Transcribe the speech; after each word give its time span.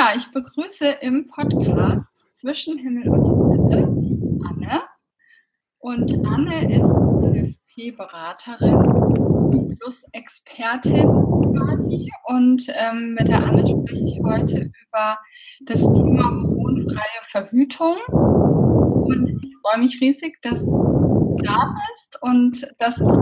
Ja, 0.00 0.14
ich 0.16 0.32
begrüße 0.32 0.86
im 1.02 1.26
Podcast 1.26 2.10
Zwischen 2.34 2.78
Himmel 2.78 3.06
und 3.10 3.70
Erde 3.70 3.86
die 4.00 4.40
Anne. 4.48 4.80
Und 5.78 6.26
Anne 6.26 6.72
ist 6.72 6.80
NFP-Beraterin 7.76 8.82
plus 9.78 10.04
Expertin 10.12 11.02
quasi. 11.02 12.10
Und 12.24 12.66
ähm, 12.78 13.14
mit 13.18 13.28
der 13.28 13.44
Anne 13.44 13.66
spreche 13.66 14.04
ich 14.04 14.18
heute 14.24 14.72
über 14.88 15.18
das 15.66 15.80
Thema 15.80 16.30
hormonfreie 16.30 17.20
Verhütung. 17.26 17.98
Und 18.08 19.28
ich 19.44 19.54
freue 19.60 19.80
mich 19.80 20.00
riesig, 20.00 20.40
dass 20.40 20.64
du 20.64 21.36
da 21.44 21.74
bist 21.76 22.18
und 22.22 22.74
dass 22.78 22.98
es 22.98 23.18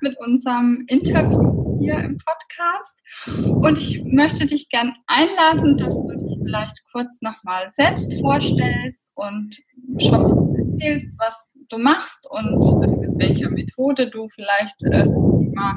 mit 0.00 0.18
unserem 0.18 0.84
Interview 0.88 1.51
hier 1.82 1.98
im 1.98 2.18
Podcast. 2.18 3.02
Und 3.26 3.78
ich 3.78 4.04
möchte 4.04 4.46
dich 4.46 4.68
gern 4.68 4.94
einladen, 5.06 5.76
dass 5.76 5.94
du 5.94 6.12
dich 6.12 6.38
vielleicht 6.44 6.76
kurz 6.92 7.20
nochmal 7.20 7.70
selbst 7.70 8.12
vorstellst 8.20 9.12
und 9.14 9.56
schon 9.98 10.56
erzählst, 10.56 11.18
was 11.18 11.54
du 11.68 11.78
machst 11.78 12.28
und 12.30 12.80
mit 12.80 13.10
welcher 13.18 13.50
Methode 13.50 14.10
du 14.10 14.28
vielleicht 14.28 14.82
äh, 14.84 15.06
mal 15.06 15.74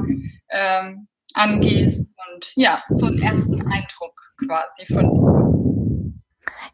ähm, 0.49 1.07
angehst 1.33 1.99
und 1.99 2.51
ja, 2.55 2.83
so 2.87 3.07
einen 3.07 3.19
ersten 3.19 3.61
Eindruck 3.67 4.19
quasi 4.45 4.85
von 4.91 5.13
dir. 5.13 5.35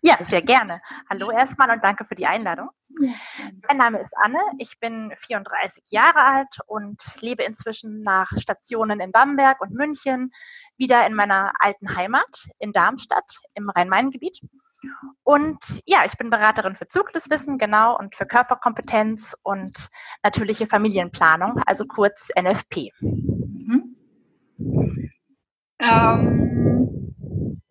Ja, 0.02 0.24
sehr 0.24 0.42
gerne. 0.42 0.82
Hallo 1.10 1.32
erstmal 1.32 1.70
und 1.72 1.84
danke 1.84 2.06
für 2.06 2.16
die 2.16 2.26
Einladung. 2.26 2.70
Mein 3.68 3.78
Name 3.78 4.02
ist 4.02 4.14
Anne, 4.24 4.40
ich 4.58 4.80
bin 4.80 5.12
34 5.16 5.84
Jahre 5.90 6.24
alt 6.24 6.60
und 6.68 7.02
lebe 7.22 7.44
inzwischen 7.44 8.02
nach 8.04 8.32
Stationen 8.38 9.00
in 9.00 9.12
Bamberg 9.12 9.62
und 9.62 9.74
München 9.74 10.30
wieder 10.78 11.06
in 11.06 11.14
meiner 11.14 11.54
alten 11.60 11.96
Heimat 11.96 12.50
in 12.60 12.72
Darmstadt 12.72 13.40
im 13.56 13.70
Rhein-Main-Gebiet. 13.70 14.42
Und 15.24 15.82
ja, 15.86 16.06
ich 16.06 16.18
bin 16.18 16.30
Beraterin 16.30 16.76
für 16.76 16.88
Zykluswissen, 16.88 17.58
genau, 17.58 17.98
und 17.98 18.16
für 18.16 18.26
Körperkompetenz 18.26 19.36
und 19.44 19.90
natürliche 20.24 20.66
Familienplanung, 20.66 21.62
also 21.66 21.86
kurz 21.86 22.30
NFP. 22.36 22.90
Mhm. 23.00 23.96
Ähm, 25.80 27.12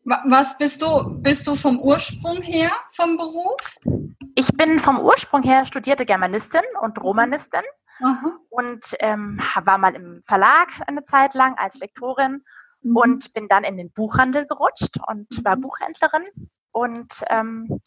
was 0.05 0.59
bist 0.59 0.83
du? 0.83 1.21
Bist 1.21 1.47
du 1.47 1.55
vom 1.55 1.81
Ursprung 1.81 2.43
her 2.43 2.73
vom 2.91 3.17
Beruf? 3.17 4.00
Ich 4.35 4.49
bin 4.57 4.79
vom 4.79 4.99
Ursprung 4.99 5.43
her 5.43 5.65
studierte 5.65 6.05
Germanistin 6.07 6.63
und 6.81 7.01
Romanistin 7.03 7.63
mhm. 8.01 8.33
und 8.49 8.97
ähm, 9.01 9.41
war 9.63 9.79
mal 9.79 9.95
im 9.95 10.23
Verlag 10.25 10.69
eine 10.87 11.05
Zeit 11.05 11.35
lang 11.35 11.57
als 11.59 11.79
Lektorin 11.79 12.43
mhm. 12.83 12.97
und 12.97 13.33
bin 13.33 13.49
dann 13.49 13.65
in 13.65 13.77
den 13.77 13.93
Buchhandel 13.93 14.47
gerutscht 14.47 14.97
und 15.07 15.45
war 15.45 15.57
mhm. 15.57 15.61
Buchhändlerin 15.63 16.25
und 16.73 17.25
ähm, 17.29 17.81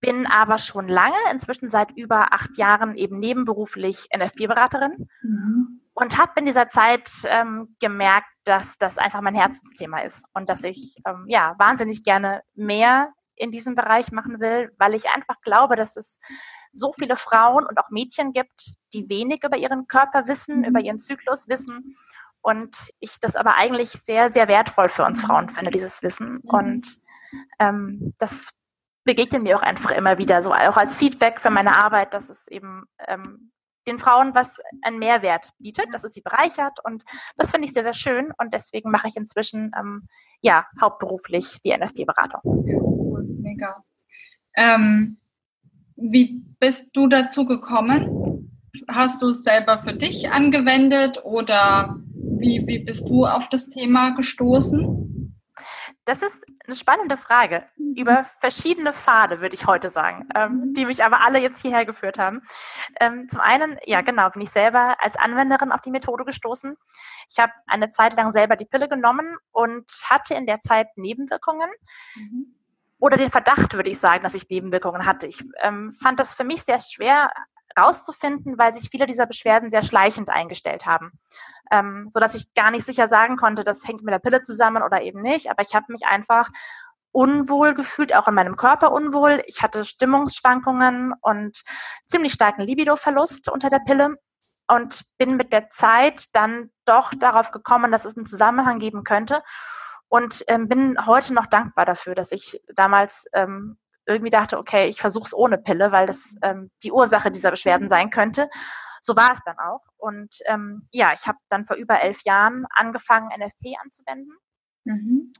bin 0.00 0.26
aber 0.26 0.58
schon 0.58 0.88
lange, 0.88 1.16
inzwischen 1.30 1.70
seit 1.70 1.92
über 1.96 2.32
acht 2.32 2.56
Jahren 2.56 2.96
eben 2.96 3.18
nebenberuflich 3.18 4.08
NFB-Beraterin 4.16 5.04
mhm. 5.22 5.80
und 5.94 6.18
habe 6.18 6.32
in 6.36 6.44
dieser 6.44 6.68
Zeit 6.68 7.08
ähm, 7.26 7.76
gemerkt, 7.80 8.28
dass 8.44 8.78
das 8.78 8.98
einfach 8.98 9.20
mein 9.20 9.34
Herzensthema 9.34 10.00
ist 10.00 10.26
und 10.34 10.48
dass 10.48 10.64
ich 10.64 10.96
ähm, 11.06 11.24
ja 11.28 11.54
wahnsinnig 11.58 12.02
gerne 12.04 12.42
mehr 12.54 13.12
in 13.42 13.50
diesem 13.50 13.74
Bereich 13.74 14.12
machen 14.12 14.40
will, 14.40 14.72
weil 14.78 14.94
ich 14.94 15.10
einfach 15.10 15.40
glaube, 15.42 15.76
dass 15.76 15.96
es 15.96 16.20
so 16.72 16.92
viele 16.92 17.16
Frauen 17.16 17.66
und 17.66 17.78
auch 17.78 17.90
Mädchen 17.90 18.32
gibt, 18.32 18.74
die 18.94 19.08
wenig 19.08 19.42
über 19.44 19.56
ihren 19.56 19.88
Körper 19.88 20.28
wissen, 20.28 20.58
mhm. 20.58 20.64
über 20.64 20.80
ihren 20.80 21.00
Zyklus 21.00 21.48
wissen. 21.48 21.96
Und 22.40 22.90
ich 23.00 23.20
das 23.20 23.36
aber 23.36 23.56
eigentlich 23.56 23.90
sehr, 23.90 24.30
sehr 24.30 24.48
wertvoll 24.48 24.88
für 24.88 25.04
uns 25.04 25.22
Frauen 25.22 25.48
finde, 25.48 25.70
dieses 25.70 26.02
Wissen. 26.02 26.40
Mhm. 26.42 26.50
Und 26.50 26.86
ähm, 27.58 28.14
das 28.18 28.54
begegnet 29.04 29.42
mir 29.42 29.58
auch 29.58 29.62
einfach 29.62 29.90
immer 29.90 30.18
wieder, 30.18 30.40
so 30.42 30.52
auch 30.52 30.76
als 30.76 30.96
Feedback 30.96 31.40
für 31.40 31.50
meine 31.50 31.76
Arbeit, 31.76 32.14
dass 32.14 32.30
es 32.30 32.46
eben 32.46 32.84
ähm, 33.08 33.52
den 33.86 33.98
Frauen 33.98 34.34
was 34.34 34.60
einen 34.82 34.98
Mehrwert 34.98 35.50
bietet, 35.58 35.92
dass 35.92 36.04
es 36.04 36.14
sie 36.14 36.20
bereichert 36.20 36.78
und 36.84 37.02
das 37.36 37.50
finde 37.50 37.66
ich 37.66 37.72
sehr, 37.72 37.82
sehr 37.82 37.94
schön 37.94 38.32
und 38.38 38.54
deswegen 38.54 38.90
mache 38.90 39.08
ich 39.08 39.16
inzwischen 39.16 39.72
ähm, 39.76 40.06
ja 40.40 40.66
hauptberuflich 40.80 41.58
die 41.64 41.76
NFP-Beratung. 41.76 42.71
Mega. 43.52 43.84
Ähm, 44.56 45.18
wie 45.96 46.42
bist 46.58 46.90
du 46.94 47.06
dazu 47.06 47.46
gekommen? 47.46 48.50
Hast 48.88 49.22
du 49.22 49.30
es 49.30 49.42
selber 49.42 49.78
für 49.78 49.94
dich 49.94 50.30
angewendet 50.30 51.20
oder 51.24 51.96
wie, 52.14 52.64
wie 52.66 52.78
bist 52.80 53.08
du 53.08 53.26
auf 53.26 53.48
das 53.48 53.68
Thema 53.68 54.10
gestoßen? 54.10 55.02
Das 56.04 56.22
ist 56.22 56.44
eine 56.66 56.74
spannende 56.74 57.16
Frage 57.16 57.64
mhm. 57.76 57.94
über 57.94 58.24
verschiedene 58.40 58.92
Pfade, 58.92 59.40
würde 59.40 59.54
ich 59.54 59.66
heute 59.66 59.88
sagen, 59.88 60.28
ähm, 60.34 60.52
mhm. 60.52 60.74
die 60.74 60.86
mich 60.86 61.04
aber 61.04 61.20
alle 61.24 61.38
jetzt 61.38 61.62
hierher 61.62 61.84
geführt 61.84 62.18
haben. 62.18 62.42
Ähm, 62.98 63.28
zum 63.28 63.40
einen, 63.40 63.78
ja 63.84 64.00
genau, 64.00 64.28
bin 64.30 64.42
ich 64.42 64.50
selber 64.50 64.96
als 65.00 65.16
Anwenderin 65.16 65.70
auf 65.70 65.80
die 65.80 65.92
Methode 65.92 66.24
gestoßen. 66.24 66.76
Ich 67.30 67.38
habe 67.38 67.52
eine 67.66 67.90
Zeit 67.90 68.16
lang 68.16 68.32
selber 68.32 68.56
die 68.56 68.64
Pille 68.64 68.88
genommen 68.88 69.36
und 69.52 69.84
hatte 70.04 70.34
in 70.34 70.46
der 70.46 70.58
Zeit 70.58 70.88
Nebenwirkungen. 70.96 71.70
Mhm. 72.16 72.54
Oder 73.02 73.16
den 73.16 73.30
Verdacht, 73.30 73.74
würde 73.74 73.90
ich 73.90 73.98
sagen, 73.98 74.22
dass 74.22 74.34
ich 74.34 74.48
Nebenwirkungen 74.48 75.06
hatte. 75.06 75.26
Ich 75.26 75.44
ähm, 75.60 75.92
fand 75.92 76.20
das 76.20 76.34
für 76.34 76.44
mich 76.44 76.62
sehr 76.62 76.80
schwer 76.80 77.32
rauszufinden, 77.78 78.58
weil 78.58 78.72
sich 78.72 78.90
viele 78.90 79.06
dieser 79.06 79.26
Beschwerden 79.26 79.70
sehr 79.70 79.82
schleichend 79.82 80.30
eingestellt 80.30 80.86
haben 80.86 81.10
ähm, 81.72 82.10
so 82.12 82.20
dass 82.20 82.34
ich 82.34 82.52
gar 82.54 82.70
nicht 82.70 82.84
sicher 82.84 83.08
sagen 83.08 83.36
konnte, 83.36 83.64
das 83.64 83.86
hängt 83.88 84.02
mit 84.02 84.12
der 84.12 84.18
Pille 84.18 84.42
zusammen 84.42 84.82
oder 84.82 85.02
eben 85.02 85.22
nicht. 85.22 85.50
Aber 85.50 85.62
ich 85.62 85.74
habe 85.74 85.86
mich 85.88 86.06
einfach 86.06 86.48
unwohl 87.10 87.74
gefühlt, 87.74 88.14
auch 88.14 88.28
in 88.28 88.34
meinem 88.34 88.56
Körper 88.56 88.92
unwohl. 88.92 89.42
Ich 89.46 89.62
hatte 89.62 89.84
Stimmungsschwankungen 89.84 91.14
und 91.20 91.62
ziemlich 92.06 92.32
starken 92.32 92.62
Libidoverlust 92.62 93.50
unter 93.50 93.70
der 93.70 93.80
Pille 93.80 94.16
und 94.68 95.02
bin 95.18 95.36
mit 95.36 95.52
der 95.52 95.70
Zeit 95.70 96.26
dann 96.34 96.70
doch 96.84 97.12
darauf 97.18 97.50
gekommen, 97.50 97.90
dass 97.90 98.04
es 98.04 98.16
einen 98.16 98.26
Zusammenhang 98.26 98.78
geben 98.78 99.02
könnte 99.02 99.42
und 100.12 100.44
ähm, 100.48 100.68
bin 100.68 101.06
heute 101.06 101.34
noch 101.34 101.46
dankbar 101.46 101.86
dafür, 101.86 102.14
dass 102.14 102.32
ich 102.32 102.60
damals 102.74 103.26
ähm, 103.32 103.78
irgendwie 104.06 104.30
dachte, 104.30 104.58
okay, 104.58 104.86
ich 104.88 105.00
versuche 105.00 105.26
es 105.26 105.34
ohne 105.34 105.58
Pille, 105.58 105.92
weil 105.92 106.06
das 106.06 106.34
ähm, 106.42 106.70
die 106.82 106.92
Ursache 106.92 107.30
dieser 107.30 107.50
Beschwerden 107.50 107.88
sein 107.88 108.10
könnte 108.10 108.48
so 109.02 109.16
war 109.16 109.32
es 109.32 109.40
dann 109.44 109.58
auch. 109.58 109.82
Und 109.98 110.38
ähm, 110.46 110.86
ja, 110.92 111.12
ich 111.12 111.26
habe 111.26 111.38
dann 111.50 111.64
vor 111.64 111.76
über 111.76 112.00
elf 112.00 112.22
Jahren 112.24 112.64
angefangen, 112.70 113.28
NFP 113.36 113.74
anzuwenden. 113.82 114.32
Mhm. 114.84 115.32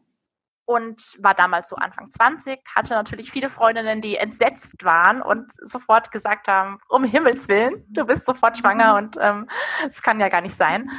Und 0.64 1.16
war 1.22 1.34
damals 1.34 1.68
so 1.68 1.76
Anfang 1.76 2.10
20, 2.10 2.60
hatte 2.74 2.94
natürlich 2.94 3.30
viele 3.30 3.50
Freundinnen, 3.50 4.00
die 4.00 4.16
entsetzt 4.16 4.84
waren 4.84 5.20
und 5.20 5.50
sofort 5.60 6.12
gesagt 6.12 6.48
haben, 6.48 6.78
um 6.88 7.04
Himmels 7.04 7.48
Willen, 7.48 7.84
du 7.88 8.04
bist 8.04 8.26
sofort 8.26 8.58
schwanger 8.58 8.94
und 8.96 9.16
ähm, 9.20 9.48
es 9.88 9.98
ähm, 9.98 10.02
kann 10.02 10.20
ja 10.20 10.28
gar 10.28 10.40
nicht 10.40 10.54
sein. 10.54 10.90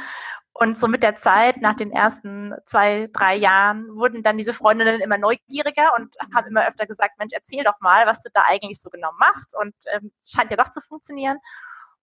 Und 0.56 0.78
so 0.78 0.86
mit 0.86 1.02
der 1.02 1.16
Zeit, 1.16 1.60
nach 1.60 1.74
den 1.74 1.90
ersten 1.90 2.54
zwei, 2.64 3.08
drei 3.12 3.34
Jahren, 3.34 3.88
wurden 3.96 4.22
dann 4.22 4.38
diese 4.38 4.52
Freundinnen 4.52 5.00
immer 5.00 5.18
neugieriger 5.18 5.94
und 5.98 6.14
haben 6.32 6.46
immer 6.46 6.66
öfter 6.68 6.86
gesagt, 6.86 7.18
Mensch, 7.18 7.32
erzähl 7.34 7.64
doch 7.64 7.80
mal, 7.80 8.06
was 8.06 8.20
du 8.20 8.30
da 8.32 8.42
eigentlich 8.46 8.80
so 8.80 8.88
genau 8.88 9.10
machst. 9.18 9.56
Und 9.60 9.74
ähm, 9.92 10.12
scheint 10.24 10.52
ja 10.52 10.56
doch 10.56 10.70
zu 10.70 10.80
funktionieren. 10.80 11.38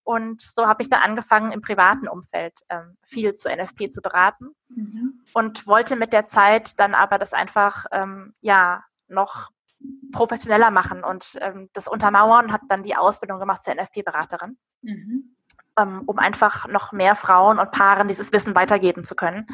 Und 0.03 0.41
so 0.41 0.67
habe 0.67 0.81
ich 0.81 0.89
dann 0.89 1.01
angefangen, 1.01 1.53
im 1.53 1.61
privaten 1.61 2.09
Umfeld 2.09 2.59
ähm, 2.69 2.97
viel 3.03 3.33
zu 3.35 3.49
NFP 3.49 3.89
zu 3.89 4.01
beraten 4.01 4.55
mhm. 4.67 5.23
und 5.33 5.67
wollte 5.67 5.95
mit 5.95 6.11
der 6.11 6.27
Zeit 6.27 6.79
dann 6.79 6.93
aber 6.93 7.19
das 7.19 7.33
einfach 7.33 7.85
ähm, 7.91 8.33
ja 8.41 8.83
noch 9.07 9.51
professioneller 10.11 10.71
machen 10.71 11.03
und 11.03 11.37
ähm, 11.41 11.69
das 11.73 11.87
untermauern 11.87 12.45
und 12.47 12.51
habe 12.51 12.65
dann 12.67 12.83
die 12.83 12.95
Ausbildung 12.95 13.39
gemacht 13.39 13.63
zur 13.63 13.75
NFP-Beraterin, 13.75 14.57
mhm. 14.81 15.35
Ähm, 15.77 16.03
um 16.05 16.17
einfach 16.19 16.67
noch 16.67 16.91
mehr 16.91 17.15
Frauen 17.15 17.59
und 17.59 17.71
Paaren 17.71 18.07
dieses 18.07 18.31
Wissen 18.31 18.55
weitergeben 18.55 19.03
zu 19.03 19.15
können. 19.15 19.47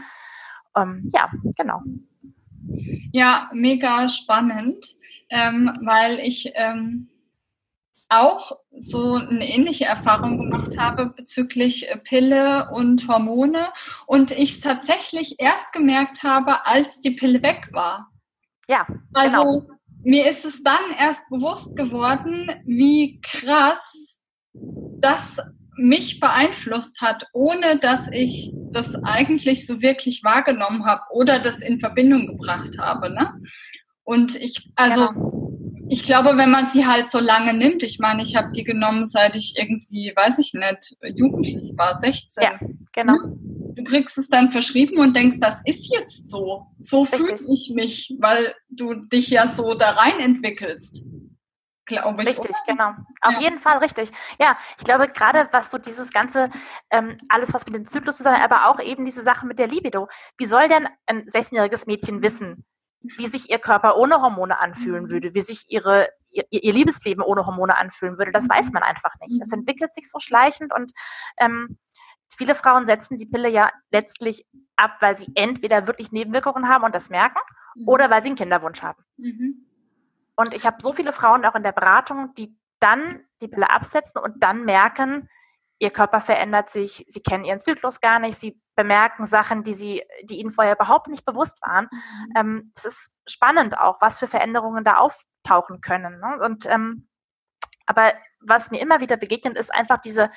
Ähm, 0.75 1.09
ja, 1.13 1.29
genau. 1.57 1.81
Ja, 3.11 3.49
mega 3.53 4.09
spannend, 4.09 4.85
ähm, 5.29 5.71
weil 5.81 6.19
ich 6.19 6.51
ähm, 6.55 7.09
auch 8.09 8.51
so 8.79 9.15
eine 9.15 9.47
ähnliche 9.47 9.85
Erfahrung 9.85 10.37
gemacht 10.37 10.77
habe 10.77 11.07
bezüglich 11.07 11.89
äh, 11.89 11.97
Pille 11.97 12.69
und 12.71 13.07
Hormone 13.07 13.67
und 14.05 14.31
ich 14.31 14.55
es 14.55 14.61
tatsächlich 14.61 15.35
erst 15.39 15.71
gemerkt 15.73 16.23
habe, 16.23 16.65
als 16.65 17.01
die 17.01 17.11
Pille 17.11 17.41
weg 17.41 17.69
war. 17.71 18.11
Ja. 18.67 18.85
Also 19.13 19.61
genau. 19.61 19.79
mir 20.03 20.29
ist 20.29 20.45
es 20.45 20.63
dann 20.63 20.91
erst 20.97 21.27
bewusst 21.29 21.75
geworden, 21.75 22.51
wie 22.65 23.19
krass 23.21 24.21
das 24.53 25.39
mich 25.77 26.19
beeinflusst 26.19 27.01
hat, 27.01 27.27
ohne 27.33 27.77
dass 27.79 28.07
ich 28.11 28.51
das 28.71 28.95
eigentlich 29.03 29.65
so 29.65 29.81
wirklich 29.81 30.23
wahrgenommen 30.23 30.85
habe 30.85 31.01
oder 31.11 31.39
das 31.39 31.59
in 31.61 31.79
Verbindung 31.79 32.27
gebracht 32.27 32.77
habe. 32.79 33.09
Ne? 33.11 33.33
Und 34.03 34.35
ich, 34.35 34.69
also 34.75 35.07
genau 35.09 35.37
ich 35.89 36.03
glaube, 36.03 36.37
wenn 36.37 36.51
man 36.51 36.65
sie 36.65 36.85
halt 36.85 37.09
so 37.09 37.19
lange 37.19 37.53
nimmt, 37.53 37.83
ich 37.83 37.99
meine, 37.99 38.21
ich 38.21 38.35
habe 38.35 38.51
die 38.51 38.63
genommen, 38.63 39.05
seit 39.05 39.35
ich 39.35 39.55
irgendwie, 39.57 40.11
weiß 40.15 40.39
ich 40.39 40.53
nicht, 40.53 40.97
jugendlich 41.15 41.73
war, 41.77 41.99
16. 41.99 42.43
Ja, 42.43 42.59
genau. 42.91 43.17
du 43.75 43.83
kriegst 43.83 44.17
es 44.17 44.27
dann 44.27 44.49
verschrieben 44.49 44.99
und 44.99 45.15
denkst, 45.15 45.37
das 45.39 45.61
ist 45.65 45.93
jetzt 45.93 46.29
so. 46.29 46.67
So 46.79 47.05
fühle 47.05 47.35
ich 47.35 47.71
mich, 47.73 48.15
weil 48.19 48.53
du 48.69 48.95
dich 48.95 49.29
ja 49.29 49.47
so 49.47 49.75
da 49.75 49.91
rein 49.91 50.19
entwickelst. 50.19 51.05
Glaube 51.87 52.21
ich. 52.21 52.29
Richtig, 52.29 52.51
oder? 52.51 52.63
genau. 52.67 52.89
Auf 53.21 53.33
ja. 53.33 53.39
jeden 53.39 53.59
Fall 53.59 53.77
richtig. 53.77 54.11
Ja, 54.39 54.57
ich 54.77 54.83
glaube 54.83 55.07
gerade, 55.07 55.47
was 55.51 55.71
so 55.71 55.77
dieses 55.77 56.11
ganze, 56.11 56.49
ähm, 56.91 57.17
alles 57.29 57.53
was 57.53 57.65
mit 57.65 57.75
dem 57.75 57.85
Zyklus 57.85 58.17
zusammen, 58.17 58.41
aber 58.41 58.67
auch 58.67 58.79
eben 58.79 59.05
diese 59.05 59.23
Sache 59.23 59.45
mit 59.47 59.57
der 59.57 59.67
Libido. 59.67 60.07
Wie 60.37 60.45
soll 60.45 60.67
denn 60.67 60.87
ein 61.05 61.25
16-jähriges 61.25 61.87
Mädchen 61.87 62.21
wissen, 62.21 62.65
wie 63.17 63.27
sich 63.27 63.49
ihr 63.49 63.59
Körper 63.59 63.97
ohne 63.97 64.21
Hormone 64.21 64.59
anfühlen 64.59 65.05
mhm. 65.05 65.11
würde, 65.11 65.33
wie 65.33 65.41
sich 65.41 65.65
ihre, 65.69 66.09
ihr, 66.31 66.43
ihr 66.49 66.73
Liebesleben 66.73 67.23
ohne 67.23 67.45
Hormone 67.45 67.77
anfühlen 67.77 68.17
würde? 68.17 68.33
Das 68.33 68.49
weiß 68.49 68.71
man 68.73 68.83
einfach 68.83 69.13
nicht. 69.21 69.41
Es 69.41 69.49
mhm. 69.49 69.59
entwickelt 69.59 69.95
sich 69.95 70.09
so 70.09 70.19
schleichend 70.19 70.73
und 70.73 70.91
ähm, 71.37 71.77
viele 72.35 72.53
Frauen 72.53 72.85
setzen 72.85 73.17
die 73.17 73.27
Pille 73.27 73.49
ja 73.49 73.71
letztlich 73.91 74.45
ab, 74.75 74.97
weil 74.99 75.17
sie 75.17 75.31
entweder 75.35 75.87
wirklich 75.87 76.11
Nebenwirkungen 76.11 76.67
haben 76.67 76.83
und 76.83 76.93
das 76.93 77.09
merken 77.09 77.39
mhm. 77.75 77.87
oder 77.87 78.09
weil 78.09 78.21
sie 78.21 78.29
einen 78.29 78.37
Kinderwunsch 78.37 78.81
haben. 78.81 79.01
Mhm. 79.15 79.66
Und 80.37 80.53
ich 80.53 80.65
habe 80.65 80.77
so 80.79 80.93
viele 80.93 81.11
Frauen 81.11 81.45
auch 81.45 81.55
in 81.55 81.63
der 81.63 81.73
Beratung, 81.73 82.33
die 82.35 82.55
dann 82.79 83.25
die 83.41 83.47
Pille 83.47 83.69
absetzen 83.69 84.21
und 84.21 84.43
dann 84.43 84.63
merken, 84.63 85.27
ihr 85.79 85.89
Körper 85.91 86.21
verändert 86.21 86.69
sich, 86.69 87.05
sie 87.07 87.21
kennen 87.21 87.43
ihren 87.43 87.59
Zyklus 87.59 87.99
gar 87.99 88.19
nicht, 88.19 88.39
sie 88.39 88.61
bemerken 88.75 89.25
Sachen, 89.25 89.63
die 89.63 89.73
sie, 89.73 90.03
die 90.23 90.39
ihnen 90.39 90.51
vorher 90.51 90.75
überhaupt 90.75 91.07
nicht 91.07 91.25
bewusst 91.25 91.59
waren. 91.65 91.87
Mhm. 91.91 92.33
Ähm, 92.35 92.71
es 92.75 92.85
ist 92.85 93.15
spannend 93.27 93.79
auch, 93.79 93.99
was 93.99 94.19
für 94.19 94.27
Veränderungen 94.27 94.83
da 94.83 94.97
auftauchen 94.97 95.81
können. 95.81 96.19
Ne? 96.19 96.39
Und 96.43 96.65
ähm, 96.67 97.07
aber 97.87 98.13
was 98.41 98.69
mir 98.69 98.81
immer 98.81 98.99
wieder 98.99 99.17
begegnet, 99.17 99.57
ist 99.57 99.73
einfach 99.73 99.99
diese, 100.01 100.29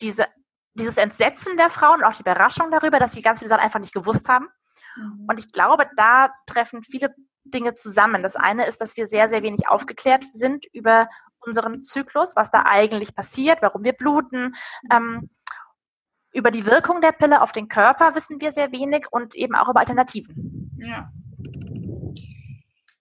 diese, 0.00 0.26
dieses 0.74 0.96
Entsetzen 0.96 1.56
der 1.56 1.70
Frauen 1.70 2.00
und 2.00 2.04
auch 2.04 2.14
die 2.14 2.22
Überraschung 2.22 2.70
darüber, 2.70 2.98
dass 2.98 3.12
sie 3.12 3.22
ganz 3.22 3.38
viele 3.38 3.50
Sachen 3.50 3.62
einfach 3.62 3.80
nicht 3.80 3.94
gewusst 3.94 4.28
haben. 4.28 4.48
Mhm. 4.96 5.26
Und 5.28 5.38
ich 5.38 5.52
glaube, 5.52 5.88
da 5.96 6.32
treffen 6.46 6.82
viele 6.82 7.14
Dinge 7.54 7.74
zusammen. 7.74 8.22
Das 8.22 8.36
eine 8.36 8.66
ist, 8.66 8.80
dass 8.80 8.96
wir 8.96 9.06
sehr, 9.06 9.28
sehr 9.28 9.42
wenig 9.42 9.68
aufgeklärt 9.68 10.24
sind 10.32 10.66
über 10.72 11.08
unseren 11.40 11.82
Zyklus, 11.82 12.36
was 12.36 12.50
da 12.50 12.64
eigentlich 12.66 13.14
passiert, 13.14 13.58
warum 13.62 13.84
wir 13.84 13.92
bluten. 13.92 14.54
Ähm, 14.92 15.30
über 16.32 16.50
die 16.50 16.66
Wirkung 16.66 17.00
der 17.00 17.12
Pille 17.12 17.40
auf 17.40 17.52
den 17.52 17.68
Körper 17.68 18.14
wissen 18.14 18.40
wir 18.40 18.52
sehr 18.52 18.72
wenig 18.72 19.06
und 19.10 19.34
eben 19.34 19.54
auch 19.54 19.68
über 19.68 19.80
Alternativen. 19.80 20.70
Ja. 20.78 21.10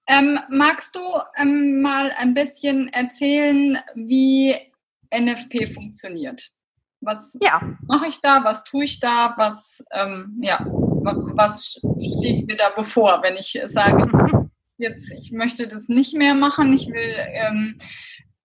Ähm, 0.08 0.40
magst 0.50 0.96
du 0.96 1.02
ähm, 1.38 1.82
mal 1.82 2.14
ein 2.18 2.34
bisschen 2.34 2.88
erzählen, 2.90 3.78
wie 3.96 4.56
NFP 5.14 5.68
funktioniert? 5.68 6.52
Was 7.02 7.36
ja. 7.42 7.60
mache 7.88 8.08
ich 8.08 8.22
da? 8.22 8.44
Was 8.44 8.64
tue 8.64 8.86
ich 8.86 9.00
da? 9.00 9.34
Was, 9.38 9.84
ähm, 9.92 10.40
ja, 10.42 10.64
was 11.06 11.82
steht 12.20 12.48
mir 12.48 12.58
da 12.58 12.70
bevor, 12.76 13.22
wenn 13.24 13.36
ich 13.36 13.60
sage, 13.66 14.10
jetzt, 14.78 15.12
ich 15.12 15.32
möchte 15.32 15.68
das 15.68 15.88
nicht 15.88 16.16
mehr 16.16 16.34
machen, 16.34 16.74
ich 16.74 16.88
will 16.88 17.16
ähm, 17.34 17.78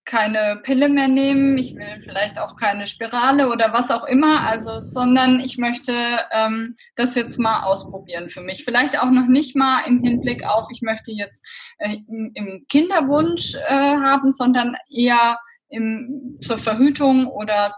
keine 0.05 0.61
Pille 0.65 0.89
mehr 0.89 1.07
nehmen, 1.07 1.57
ich 1.57 1.77
will 1.77 2.01
vielleicht 2.01 2.39
auch 2.41 2.57
keine 2.57 2.87
Spirale 2.87 3.49
oder 3.49 3.73
was 3.73 3.91
auch 3.91 4.05
immer, 4.05 4.41
also, 4.41 4.81
sondern 4.81 5.39
ich 5.39 5.57
möchte 5.57 5.93
ähm, 6.33 6.75
das 6.97 7.15
jetzt 7.15 7.39
mal 7.39 7.63
ausprobieren 7.63 8.29
für 8.29 8.41
mich. 8.41 8.65
Vielleicht 8.65 9.01
auch 9.01 9.11
noch 9.11 9.29
nicht 9.29 9.55
mal 9.55 9.83
im 9.87 10.03
Hinblick 10.03 10.45
auf, 10.45 10.67
ich 10.73 10.83
möchte 10.83 11.13
jetzt 11.13 11.47
äh, 11.79 11.99
im 12.09 12.65
Kinderwunsch 12.69 13.55
äh, 13.55 13.73
haben, 13.73 14.33
sondern 14.33 14.77
eher 14.89 15.39
im, 15.69 16.39
zur 16.41 16.57
Verhütung 16.57 17.29
oder 17.29 17.75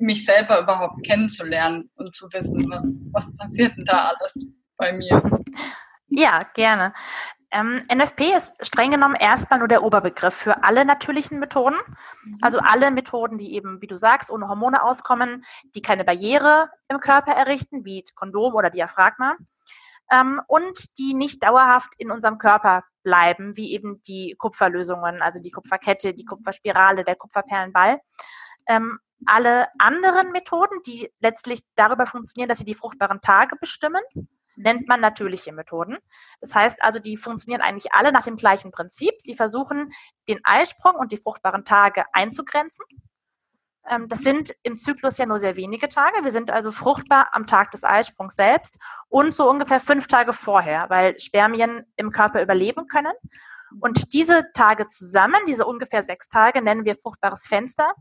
mich 0.00 0.24
selber 0.24 0.60
überhaupt 0.60 1.04
kennenzulernen 1.04 1.90
und 1.94 2.14
zu 2.14 2.26
wissen, 2.32 2.70
was, 2.70 2.84
was 3.12 3.36
passiert 3.36 3.76
denn 3.76 3.84
da 3.84 4.10
alles 4.10 4.46
bei 4.76 4.92
mir. 4.92 5.22
Ja, 6.08 6.42
gerne. 6.54 6.92
Ähm, 7.52 7.82
NFP 7.92 8.32
ist 8.36 8.64
streng 8.64 8.92
genommen 8.92 9.16
erstmal 9.16 9.58
nur 9.58 9.66
der 9.66 9.82
Oberbegriff 9.82 10.34
für 10.34 10.62
alle 10.62 10.84
natürlichen 10.84 11.40
Methoden. 11.40 11.76
Mhm. 12.24 12.38
Also 12.42 12.60
alle 12.60 12.90
Methoden, 12.92 13.38
die 13.38 13.54
eben, 13.54 13.82
wie 13.82 13.88
du 13.88 13.96
sagst, 13.96 14.30
ohne 14.30 14.48
Hormone 14.48 14.82
auskommen, 14.82 15.44
die 15.74 15.82
keine 15.82 16.04
Barriere 16.04 16.70
im 16.88 17.00
Körper 17.00 17.32
errichten, 17.32 17.84
wie 17.84 18.04
Kondom 18.14 18.54
oder 18.54 18.70
Diaphragma. 18.70 19.36
Ähm, 20.12 20.40
und 20.46 20.98
die 20.98 21.14
nicht 21.14 21.42
dauerhaft 21.42 21.90
in 21.98 22.10
unserem 22.10 22.38
Körper 22.38 22.84
bleiben, 23.02 23.56
wie 23.56 23.72
eben 23.72 24.02
die 24.02 24.36
Kupferlösungen, 24.38 25.20
also 25.22 25.40
die 25.42 25.50
Kupferkette, 25.50 26.14
die 26.14 26.24
Kupferspirale, 26.24 27.04
der 27.04 27.16
Kupferperlenball. 27.16 27.98
Ähm, 28.66 28.98
alle 29.26 29.68
anderen 29.78 30.32
Methoden, 30.32 30.80
die 30.86 31.12
letztlich 31.20 31.60
darüber 31.74 32.06
funktionieren, 32.06 32.48
dass 32.48 32.58
sie 32.58 32.64
die 32.64 32.74
fruchtbaren 32.74 33.20
Tage 33.20 33.56
bestimmen, 33.56 34.00
nennt 34.56 34.88
man 34.88 35.00
natürliche 35.00 35.52
Methoden. 35.52 35.98
Das 36.40 36.54
heißt 36.54 36.82
also, 36.82 36.98
die 36.98 37.16
funktionieren 37.16 37.62
eigentlich 37.62 37.92
alle 37.92 38.12
nach 38.12 38.24
dem 38.24 38.36
gleichen 38.36 38.70
Prinzip. 38.70 39.14
Sie 39.18 39.34
versuchen, 39.34 39.92
den 40.28 40.40
Eisprung 40.44 40.94
und 40.94 41.12
die 41.12 41.16
fruchtbaren 41.16 41.64
Tage 41.64 42.04
einzugrenzen. 42.12 42.84
Ähm, 43.88 44.08
das 44.08 44.20
sind 44.20 44.54
im 44.62 44.76
Zyklus 44.76 45.18
ja 45.18 45.26
nur 45.26 45.38
sehr 45.38 45.56
wenige 45.56 45.88
Tage. 45.88 46.24
Wir 46.24 46.32
sind 46.32 46.50
also 46.50 46.70
fruchtbar 46.72 47.28
am 47.32 47.46
Tag 47.46 47.70
des 47.70 47.84
Eisprungs 47.84 48.36
selbst 48.36 48.78
und 49.08 49.32
so 49.32 49.48
ungefähr 49.48 49.80
fünf 49.80 50.06
Tage 50.06 50.32
vorher, 50.32 50.90
weil 50.90 51.18
Spermien 51.18 51.86
im 51.96 52.10
Körper 52.10 52.42
überleben 52.42 52.86
können. 52.88 53.12
Und 53.80 54.12
diese 54.12 54.52
Tage 54.52 54.88
zusammen, 54.88 55.40
diese 55.46 55.64
ungefähr 55.64 56.02
sechs 56.02 56.28
Tage, 56.28 56.60
nennen 56.60 56.84
wir 56.84 56.96
fruchtbares 56.96 57.46
Fenster. 57.46 57.94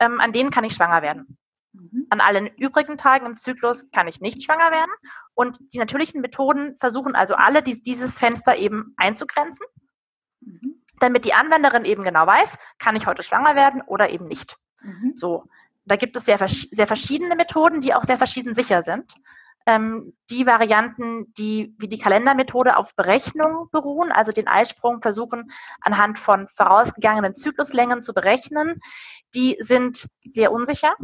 Ähm, 0.00 0.20
an 0.20 0.32
denen 0.32 0.50
kann 0.50 0.64
ich 0.64 0.74
schwanger 0.74 1.02
werden. 1.02 1.38
Mhm. 1.72 2.06
An 2.10 2.20
allen 2.20 2.46
übrigen 2.56 2.96
Tagen 2.96 3.26
im 3.26 3.36
Zyklus 3.36 3.90
kann 3.90 4.08
ich 4.08 4.20
nicht 4.20 4.42
schwanger 4.42 4.70
werden. 4.70 4.90
Und 5.34 5.58
die 5.72 5.78
natürlichen 5.78 6.20
Methoden 6.20 6.76
versuchen 6.76 7.14
also 7.14 7.34
alle, 7.34 7.62
die, 7.62 7.82
dieses 7.82 8.18
Fenster 8.18 8.56
eben 8.56 8.94
einzugrenzen, 8.96 9.66
mhm. 10.40 10.82
damit 11.00 11.24
die 11.24 11.34
Anwenderin 11.34 11.84
eben 11.84 12.02
genau 12.02 12.26
weiß, 12.26 12.58
kann 12.78 12.96
ich 12.96 13.06
heute 13.06 13.22
schwanger 13.22 13.56
werden 13.56 13.82
oder 13.82 14.10
eben 14.10 14.26
nicht. 14.26 14.56
Mhm. 14.80 15.12
So. 15.14 15.44
Da 15.86 15.96
gibt 15.96 16.16
es 16.16 16.24
sehr, 16.24 16.38
sehr 16.38 16.86
verschiedene 16.86 17.36
Methoden, 17.36 17.80
die 17.80 17.92
auch 17.92 18.04
sehr 18.04 18.16
verschieden 18.16 18.54
sicher 18.54 18.82
sind. 18.82 19.12
Ähm, 19.66 20.14
die 20.30 20.46
Varianten, 20.46 21.32
die 21.38 21.74
wie 21.78 21.88
die 21.88 21.98
Kalendermethode 21.98 22.76
auf 22.76 22.94
Berechnung 22.96 23.68
beruhen, 23.72 24.12
also 24.12 24.30
den 24.30 24.48
Eisprung 24.48 25.00
versuchen 25.00 25.50
anhand 25.80 26.18
von 26.18 26.48
vorausgegangenen 26.48 27.34
Zykluslängen 27.34 28.02
zu 28.02 28.12
berechnen, 28.12 28.80
die 29.34 29.56
sind 29.60 30.06
sehr 30.22 30.52
unsicher 30.52 30.94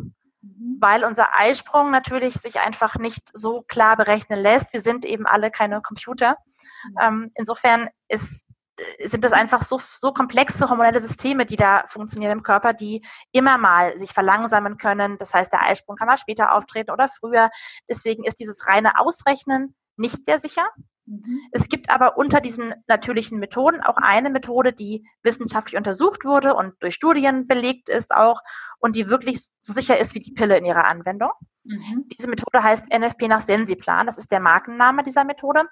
Mhm. 0.42 0.76
weil 0.80 1.04
unser 1.04 1.38
Eisprung 1.38 1.90
natürlich 1.90 2.34
sich 2.34 2.60
einfach 2.60 2.96
nicht 2.96 3.36
so 3.36 3.62
klar 3.62 3.96
berechnen 3.96 4.40
lässt. 4.40 4.72
Wir 4.72 4.80
sind 4.80 5.04
eben 5.04 5.26
alle 5.26 5.50
keine 5.50 5.82
Computer. 5.82 6.36
Mhm. 6.84 6.96
Ähm, 7.02 7.32
insofern 7.34 7.88
ist, 8.08 8.46
sind 9.04 9.24
das 9.24 9.32
einfach 9.32 9.62
so, 9.62 9.78
so 9.78 10.12
komplexe 10.12 10.68
hormonelle 10.68 11.00
Systeme, 11.00 11.46
die 11.46 11.56
da 11.56 11.84
funktionieren 11.86 12.32
im 12.32 12.42
Körper, 12.42 12.72
die 12.72 13.04
immer 13.32 13.58
mal 13.58 13.96
sich 13.96 14.12
verlangsamen 14.12 14.76
können. 14.76 15.18
Das 15.18 15.34
heißt, 15.34 15.52
der 15.52 15.62
Eisprung 15.62 15.96
kann 15.96 16.08
mal 16.08 16.18
später 16.18 16.54
auftreten 16.54 16.90
oder 16.90 17.08
früher. 17.08 17.50
Deswegen 17.88 18.24
ist 18.24 18.40
dieses 18.40 18.66
reine 18.66 18.98
Ausrechnen 18.98 19.74
nicht 19.96 20.24
sehr 20.24 20.38
sicher. 20.38 20.66
Mhm. 21.06 21.40
Es 21.50 21.68
gibt 21.68 21.90
aber 21.90 22.16
unter 22.16 22.40
diesen 22.40 22.74
natürlichen 22.86 23.38
Methoden 23.38 23.80
auch 23.80 23.96
eine 23.96 24.30
Methode, 24.30 24.72
die 24.72 25.04
wissenschaftlich 25.22 25.76
untersucht 25.76 26.24
wurde 26.24 26.54
und 26.54 26.74
durch 26.80 26.94
Studien 26.94 27.46
belegt 27.46 27.88
ist 27.88 28.12
auch 28.12 28.40
und 28.78 28.96
die 28.96 29.08
wirklich 29.08 29.48
so 29.60 29.72
sicher 29.72 29.98
ist 29.98 30.14
wie 30.14 30.20
die 30.20 30.32
Pille 30.32 30.56
in 30.56 30.64
ihrer 30.64 30.84
Anwendung. 30.84 31.30
Mhm. 31.64 32.06
Diese 32.16 32.28
Methode 32.28 32.62
heißt 32.62 32.92
NFP 32.92 33.28
nach 33.28 33.40
Sensiplan. 33.40 34.06
Das 34.06 34.18
ist 34.18 34.30
der 34.30 34.40
Markenname 34.40 35.02
dieser 35.02 35.24
Methode. 35.24 35.64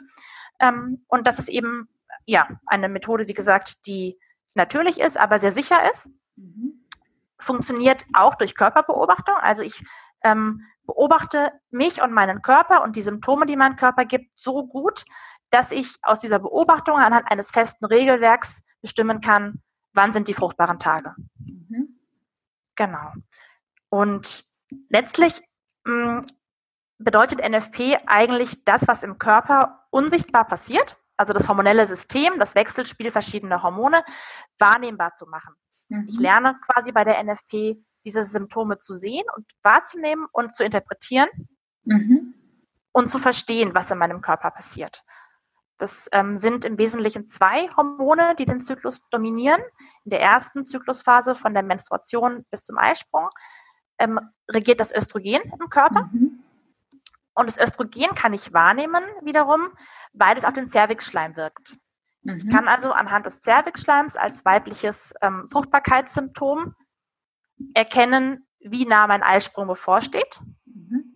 Ähm, 0.60 0.98
und 1.06 1.26
das 1.26 1.38
ist 1.38 1.48
eben 1.48 1.88
ja 2.28 2.46
eine 2.66 2.88
Methode, 2.88 3.26
wie 3.26 3.34
gesagt, 3.34 3.86
die 3.86 4.18
natürlich 4.54 5.00
ist, 5.00 5.18
aber 5.18 5.38
sehr 5.38 5.50
sicher 5.50 5.90
ist. 5.90 6.10
Mhm. 6.36 6.86
Funktioniert 7.38 8.04
auch 8.12 8.34
durch 8.34 8.54
Körperbeobachtung. 8.54 9.34
Also 9.36 9.62
ich 9.62 9.82
ähm, 10.22 10.62
beobachte 10.84 11.52
mich 11.70 12.02
und 12.02 12.12
meinen 12.12 12.42
Körper 12.42 12.82
und 12.82 12.96
die 12.96 13.02
Symptome, 13.02 13.46
die 13.46 13.56
mein 13.56 13.76
Körper 13.76 14.04
gibt, 14.04 14.30
so 14.38 14.66
gut, 14.66 15.04
dass 15.50 15.72
ich 15.72 15.96
aus 16.02 16.20
dieser 16.20 16.38
Beobachtung 16.38 16.96
anhand 16.96 17.30
eines 17.30 17.50
festen 17.50 17.86
Regelwerks 17.86 18.62
bestimmen 18.82 19.20
kann, 19.20 19.62
wann 19.94 20.12
sind 20.12 20.28
die 20.28 20.34
fruchtbaren 20.34 20.78
Tage. 20.78 21.14
Mhm. 21.38 21.98
Genau. 22.76 23.12
Und 23.88 24.44
letztlich 24.90 25.40
mh, 25.84 26.20
mm, 26.20 26.26
bedeutet 26.98 27.40
NFP 27.40 27.96
eigentlich 28.06 28.64
das, 28.64 28.86
was 28.86 29.02
im 29.02 29.18
Körper 29.18 29.86
unsichtbar 29.90 30.44
passiert, 30.44 30.98
also 31.18 31.32
das 31.32 31.48
hormonelle 31.48 31.86
System, 31.86 32.38
das 32.38 32.54
Wechselspiel 32.54 33.10
verschiedener 33.10 33.62
Hormone, 33.62 34.04
wahrnehmbar 34.58 35.14
zu 35.14 35.26
machen. 35.26 35.54
Mhm. 35.88 36.06
Ich 36.08 36.18
lerne 36.18 36.58
quasi 36.64 36.92
bei 36.92 37.04
der 37.04 37.22
NFP 37.22 37.76
diese 38.04 38.24
Symptome 38.24 38.78
zu 38.78 38.94
sehen 38.94 39.24
und 39.36 39.46
wahrzunehmen 39.62 40.26
und 40.32 40.54
zu 40.54 40.64
interpretieren 40.64 41.28
mhm. 41.84 42.34
und 42.92 43.10
zu 43.10 43.18
verstehen, 43.18 43.74
was 43.74 43.90
in 43.90 43.98
meinem 43.98 44.20
Körper 44.20 44.50
passiert. 44.50 45.02
Das 45.76 46.08
ähm, 46.12 46.36
sind 46.36 46.64
im 46.64 46.78
Wesentlichen 46.78 47.28
zwei 47.28 47.68
Hormone, 47.76 48.34
die 48.36 48.44
den 48.44 48.60
Zyklus 48.60 49.02
dominieren. 49.10 49.60
In 50.04 50.10
der 50.10 50.20
ersten 50.20 50.66
Zyklusphase 50.66 51.34
von 51.34 51.54
der 51.54 51.62
Menstruation 51.62 52.44
bis 52.50 52.64
zum 52.64 52.78
Eisprung 52.78 53.28
ähm, 53.98 54.18
regiert 54.50 54.80
das 54.80 54.92
Östrogen 54.92 55.42
im 55.42 55.68
Körper. 55.68 56.08
Mhm. 56.12 56.42
Und 57.38 57.48
das 57.48 57.56
Östrogen 57.56 58.16
kann 58.16 58.32
ich 58.32 58.52
wahrnehmen 58.52 59.04
wiederum, 59.22 59.68
weil 60.12 60.36
es 60.36 60.44
auf 60.44 60.54
den 60.54 60.68
Zervixschleim 60.68 61.36
wirkt. 61.36 61.76
Mhm. 62.22 62.36
Ich 62.36 62.48
kann 62.48 62.66
also 62.66 62.90
anhand 62.90 63.26
des 63.26 63.40
Zervixschleims 63.40 64.16
als 64.16 64.44
weibliches 64.44 65.14
ähm, 65.22 65.46
Fruchtbarkeitssymptom 65.48 66.74
erkennen, 67.74 68.48
wie 68.58 68.86
nah 68.86 69.06
mein 69.06 69.22
Eisprung 69.22 69.68
bevorsteht. 69.68 70.40
Mhm. 70.64 71.14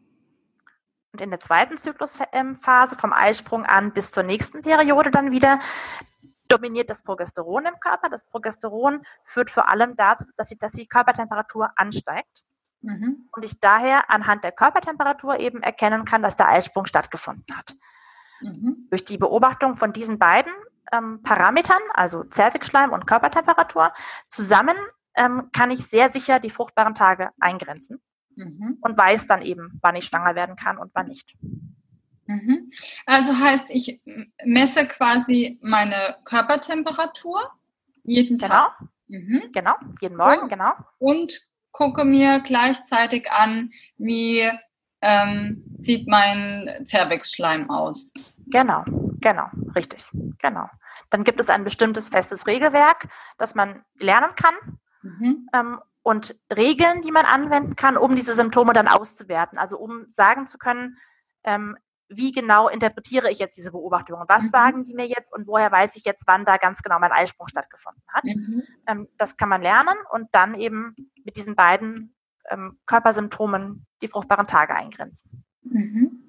Und 1.13 1.21
in 1.21 1.31
der 1.31 1.41
zweiten 1.41 1.77
Zyklusphase 1.77 2.97
vom 2.97 3.13
Eisprung 3.13 3.67
an 3.67 3.93
bis 3.93 4.13
zur 4.13 4.23
nächsten 4.23 4.63
Periode 4.63 5.11
dann 5.11 5.33
wieder 5.33 5.59
dominiert 6.47 6.89
das 6.89 7.03
Progesteron 7.03 7.67
im 7.67 7.81
Körper. 7.81 8.09
Das 8.09 8.27
Progesteron 8.27 9.03
führt 9.25 9.51
vor 9.51 9.69
allem 9.69 9.97
dazu, 9.97 10.25
dass 10.37 10.51
die, 10.51 10.59
dass 10.59 10.73
die 10.73 10.87
Körpertemperatur 10.87 11.71
ansteigt. 11.75 12.45
Mhm. 12.83 13.29
Und 13.33 13.45
ich 13.45 13.61
daher 13.61 14.11
anhand 14.11 14.45
der 14.45 14.53
Körpertemperatur 14.53 15.41
eben 15.41 15.63
erkennen 15.63 16.05
kann, 16.05 16.23
dass 16.23 16.37
der 16.37 16.49
Eisprung 16.49 16.87
stattgefunden 16.87 17.57
hat. 17.57 17.77
Mhm. 18.41 18.89
Durch 18.91 19.05
die 19.05 19.19
Beobachtung 19.19 19.77
von 19.77 19.93
diesen 19.93 20.19
beiden 20.19 20.53
ähm, 20.93 21.23
Parametern, 21.23 21.81
also 21.95 22.25
Zervixschleim 22.25 22.93
und 22.93 23.07
Körpertemperatur, 23.07 23.93
zusammen 24.29 24.77
ähm, 25.15 25.51
kann 25.53 25.71
ich 25.71 25.87
sehr 25.87 26.09
sicher 26.09 26.41
die 26.41 26.51
fruchtbaren 26.51 26.95
Tage 26.95 27.31
eingrenzen 27.41 28.01
mhm. 28.37 28.79
und 28.81 28.99
weiß 28.99 29.27
dann 29.27 29.43
eben, 29.43 29.79
wann 29.83 29.97
ich 29.97 30.07
schwanger 30.07 30.35
werden 30.35 30.57
kann 30.57 30.79
und 30.79 30.91
wann 30.95 31.09
nicht. 31.09 31.37
Mhm. 32.27 32.73
Also 33.07 33.39
heißt, 33.39 33.71
ich 33.71 34.01
messe 34.45 34.87
quasi 34.89 35.59
meine 35.63 36.17
Körpertemperatur 36.25 37.51
jeden 38.05 38.39
genau. 38.39 38.55
Tag. 38.55 38.81
Mhm. 39.09 39.51
Genau, 39.53 39.75
jeden 40.01 40.17
Morgen, 40.17 40.43
und, 40.43 40.49
genau. 40.49 40.73
Und 40.99 41.47
gucke 41.73 42.05
mir 42.05 42.41
gleichzeitig 42.41 43.31
an, 43.31 43.71
wie 43.97 44.49
ähm, 45.01 45.65
sieht 45.77 46.07
mein 46.07 46.71
Zervixschleim 46.85 47.69
aus. 47.71 48.13
Genau, 48.47 48.85
genau, 49.21 49.47
richtig, 49.75 50.09
genau. 50.39 50.69
Dann 51.11 51.25
gibt 51.25 51.41
es 51.41 51.51
ein 51.51 51.65
bestimmtes 51.65 52.09
festes 52.09 52.47
Regelwerk, 52.47 53.09
das 53.39 53.55
man 53.55 53.85
lernen 53.99 54.35
kann. 54.37 54.55
Mhm. 55.03 55.49
Ähm, 55.53 55.81
und 56.05 56.35
Regeln, 56.55 57.03
die 57.03 57.13
man 57.13 57.27
anwenden 57.27 57.77
kann, 57.77 57.97
um 57.97 58.17
diese 58.17 58.35
Symptome 58.35 58.73
dann 58.73 58.89
auszuwerten. 58.89 59.59
Also 59.59 59.79
um 59.79 60.07
sagen 60.11 60.47
zu 60.47 60.59
können, 60.59 60.99
ähm, 61.45 61.77
wie 62.17 62.33
genau 62.33 62.69
interpretiere 62.69 63.31
ich 63.31 63.39
jetzt 63.39 63.57
diese 63.57 63.71
Beobachtungen? 63.71 64.25
Was 64.29 64.45
mhm. 64.45 64.49
sagen 64.49 64.85
die 64.85 64.95
mir 64.95 65.07
jetzt 65.07 65.33
und 65.33 65.47
woher 65.47 65.71
weiß 65.71 65.97
ich 65.97 66.05
jetzt, 66.05 66.25
wann 66.27 66.45
da 66.45 66.57
ganz 66.57 66.83
genau 66.83 66.99
mein 66.99 67.13
Eisprung 67.13 67.49
stattgefunden 67.49 68.03
hat? 68.09 68.25
Mhm. 68.25 68.63
Ähm, 68.87 69.09
das 69.19 69.37
kann 69.37 69.49
man 69.49 69.63
lernen 69.63 69.97
und 70.11 70.29
dann 70.33 70.55
eben 70.55 70.95
mit 71.25 71.37
diesen 71.37 71.57
beiden 71.57 72.15
ähm, 72.51 72.79
Körpersymptomen 72.87 73.87
die 74.01 74.09
fruchtbaren 74.09 74.47
Tage 74.47 74.75
eingrenzen. 74.75 75.45
Mhm. 75.63 76.23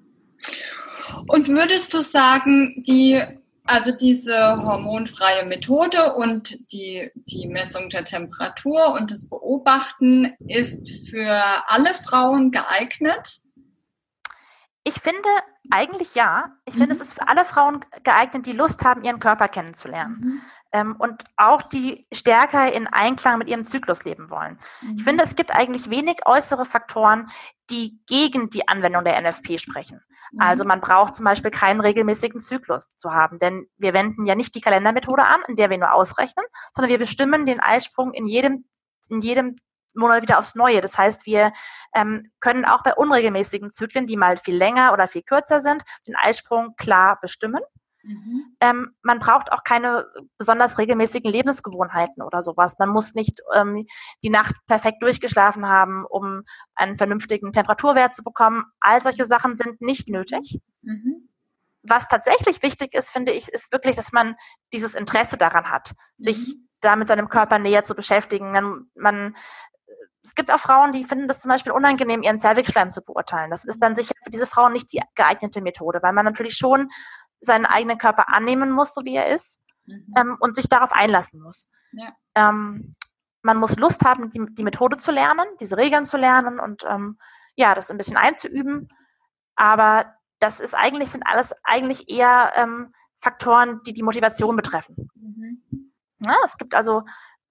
Und 1.27 1.47
würdest 1.49 1.93
du 1.93 2.01
sagen, 2.01 2.83
die 2.85 3.21
also 3.65 3.95
diese 3.95 4.61
hormonfreie 4.61 5.45
Methode 5.45 6.15
und 6.15 6.71
die, 6.71 7.09
die 7.15 7.47
Messung 7.47 7.89
der 7.89 8.03
Temperatur 8.03 8.93
und 8.93 9.09
das 9.09 9.29
Beobachten 9.29 10.33
ist 10.47 11.09
für 11.09 11.41
alle 11.67 11.93
Frauen 11.93 12.51
geeignet? 12.51 13.39
Ich 14.83 14.95
finde 14.95 15.29
eigentlich 15.71 16.15
ja. 16.15 16.55
Ich 16.65 16.75
mhm. 16.75 16.79
finde, 16.79 16.95
es 16.95 17.01
ist 17.01 17.13
für 17.13 17.27
alle 17.27 17.45
Frauen 17.45 17.85
geeignet, 18.03 18.45
die 18.45 18.51
Lust 18.53 18.83
haben, 18.83 19.03
ihren 19.03 19.19
Körper 19.19 19.47
kennenzulernen. 19.47 20.19
Mhm. 20.19 20.41
Ähm, 20.71 20.95
und 20.97 21.23
auch 21.37 21.61
die 21.61 22.07
stärker 22.11 22.71
in 22.73 22.87
Einklang 22.87 23.37
mit 23.37 23.47
ihrem 23.47 23.63
Zyklus 23.63 24.03
leben 24.03 24.29
wollen. 24.29 24.59
Mhm. 24.81 24.95
Ich 24.97 25.03
finde, 25.03 25.23
es 25.23 25.35
gibt 25.35 25.51
eigentlich 25.51 25.89
wenig 25.89 26.17
äußere 26.25 26.65
Faktoren, 26.65 27.29
die 27.69 27.99
gegen 28.07 28.49
die 28.49 28.67
Anwendung 28.67 29.03
der 29.03 29.21
NFP 29.21 29.57
sprechen. 29.57 30.01
Also 30.39 30.63
mhm. 30.63 30.69
man 30.69 30.81
braucht 30.81 31.15
zum 31.15 31.25
Beispiel 31.25 31.51
keinen 31.51 31.79
regelmäßigen 31.79 32.41
Zyklus 32.41 32.89
zu 32.97 33.13
haben, 33.13 33.39
denn 33.39 33.67
wir 33.77 33.93
wenden 33.93 34.25
ja 34.25 34.35
nicht 34.35 34.55
die 34.55 34.61
Kalendermethode 34.61 35.23
an, 35.23 35.41
in 35.47 35.55
der 35.55 35.69
wir 35.69 35.77
nur 35.77 35.93
ausrechnen, 35.93 36.45
sondern 36.73 36.89
wir 36.89 36.99
bestimmen 36.99 37.45
den 37.45 37.59
Eisprung 37.59 38.13
in 38.13 38.27
jedem, 38.27 38.65
in 39.09 39.21
jedem 39.21 39.55
Monat 39.93 40.21
wieder 40.21 40.39
aufs 40.39 40.55
Neue. 40.55 40.81
Das 40.81 40.97
heißt, 40.97 41.25
wir 41.25 41.51
ähm, 41.93 42.23
können 42.39 42.65
auch 42.65 42.83
bei 42.83 42.93
unregelmäßigen 42.93 43.71
Zyklen, 43.71 44.05
die 44.05 44.17
mal 44.17 44.37
viel 44.37 44.55
länger 44.55 44.93
oder 44.93 45.07
viel 45.07 45.23
kürzer 45.23 45.61
sind, 45.61 45.83
den 46.07 46.15
Eisprung 46.15 46.75
klar 46.77 47.19
bestimmen. 47.21 47.59
Mhm. 48.03 48.55
Ähm, 48.59 48.95
man 49.01 49.19
braucht 49.19 49.51
auch 49.51 49.63
keine 49.63 50.05
besonders 50.37 50.77
regelmäßigen 50.77 51.31
Lebensgewohnheiten 51.31 52.21
oder 52.21 52.41
sowas. 52.41 52.77
Man 52.77 52.89
muss 52.89 53.13
nicht 53.13 53.41
ähm, 53.55 53.85
die 54.23 54.29
Nacht 54.29 54.55
perfekt 54.67 55.01
durchgeschlafen 55.01 55.67
haben, 55.67 56.05
um 56.05 56.43
einen 56.75 56.97
vernünftigen 56.97 57.53
Temperaturwert 57.53 58.13
zu 58.13 58.23
bekommen. 58.23 58.65
All 58.81 58.99
solche 58.99 59.25
Sachen 59.25 59.55
sind 59.55 59.81
nicht 59.81 60.09
nötig. 60.09 60.59
Mhm. 60.81 61.29
Was 61.81 62.07
tatsächlich 62.07 62.61
wichtig 62.61 62.93
ist, 62.93 63.09
finde 63.09 63.31
ich, 63.31 63.47
ist 63.49 63.71
wirklich, 63.71 63.95
dass 63.95 64.11
man 64.11 64.35
dieses 64.73 64.95
Interesse 64.95 65.37
daran 65.37 65.69
hat, 65.69 65.93
mhm. 66.17 66.23
sich 66.23 66.55
da 66.81 66.97
mit 66.97 67.07
seinem 67.07 67.29
Körper 67.29 67.57
näher 67.57 67.85
zu 67.85 67.95
beschäftigen. 67.95 68.51
Man, 68.51 68.91
man 68.95 69.35
es 70.23 70.35
gibt 70.35 70.51
auch 70.51 70.59
Frauen, 70.59 70.93
die 70.93 71.03
finden 71.03 71.27
das 71.27 71.41
zum 71.41 71.49
Beispiel 71.49 71.73
unangenehm, 71.73 72.23
ihren 72.23 72.39
Zervixschleim 72.39 72.91
zu 72.91 73.01
beurteilen. 73.01 73.51
Das 73.51 73.65
ist 73.65 73.83
dann 73.83 73.93
sicher 73.93 74.15
für 74.23 74.29
diese 74.29 74.47
Frauen 74.47 74.71
nicht 74.71 74.91
die 74.93 75.01
geeignete 75.15 75.61
Methode, 75.61 75.99
weil 76.01 76.13
man 76.13 76.25
natürlich 76.25 76.55
schon 76.55 76.89
seinen 77.41 77.65
eigenen 77.65 77.97
Körper 77.97 78.29
annehmen 78.29 78.71
muss, 78.71 78.93
so 78.93 79.01
wie 79.03 79.15
er 79.15 79.27
ist, 79.27 79.59
mhm. 79.85 80.13
ähm, 80.17 80.37
und 80.39 80.55
sich 80.55 80.69
darauf 80.69 80.93
einlassen 80.93 81.41
muss. 81.41 81.67
Ja. 81.91 82.15
Ähm, 82.35 82.93
man 83.41 83.57
muss 83.57 83.77
Lust 83.77 84.05
haben, 84.05 84.31
die, 84.31 84.45
die, 84.51 84.63
Methode 84.63 84.97
zu 84.97 85.11
lernen, 85.11 85.45
diese 85.59 85.75
Regeln 85.75 86.05
zu 86.05 86.15
lernen 86.15 86.59
und 86.59 86.83
ähm, 86.87 87.19
ja, 87.55 87.75
das 87.75 87.91
ein 87.91 87.97
bisschen 87.97 88.15
einzuüben. 88.15 88.87
Aber 89.57 90.13
das 90.39 90.61
ist 90.61 90.73
eigentlich, 90.73 91.11
sind 91.11 91.27
alles 91.27 91.53
eigentlich 91.63 92.09
eher 92.09 92.53
ähm, 92.55 92.93
Faktoren, 93.19 93.81
die 93.85 93.93
die 93.93 94.03
Motivation 94.03 94.55
betreffen. 94.55 95.09
Mhm. 95.15 95.91
Ja, 96.25 96.37
es 96.45 96.57
gibt 96.57 96.73
also 96.73 97.03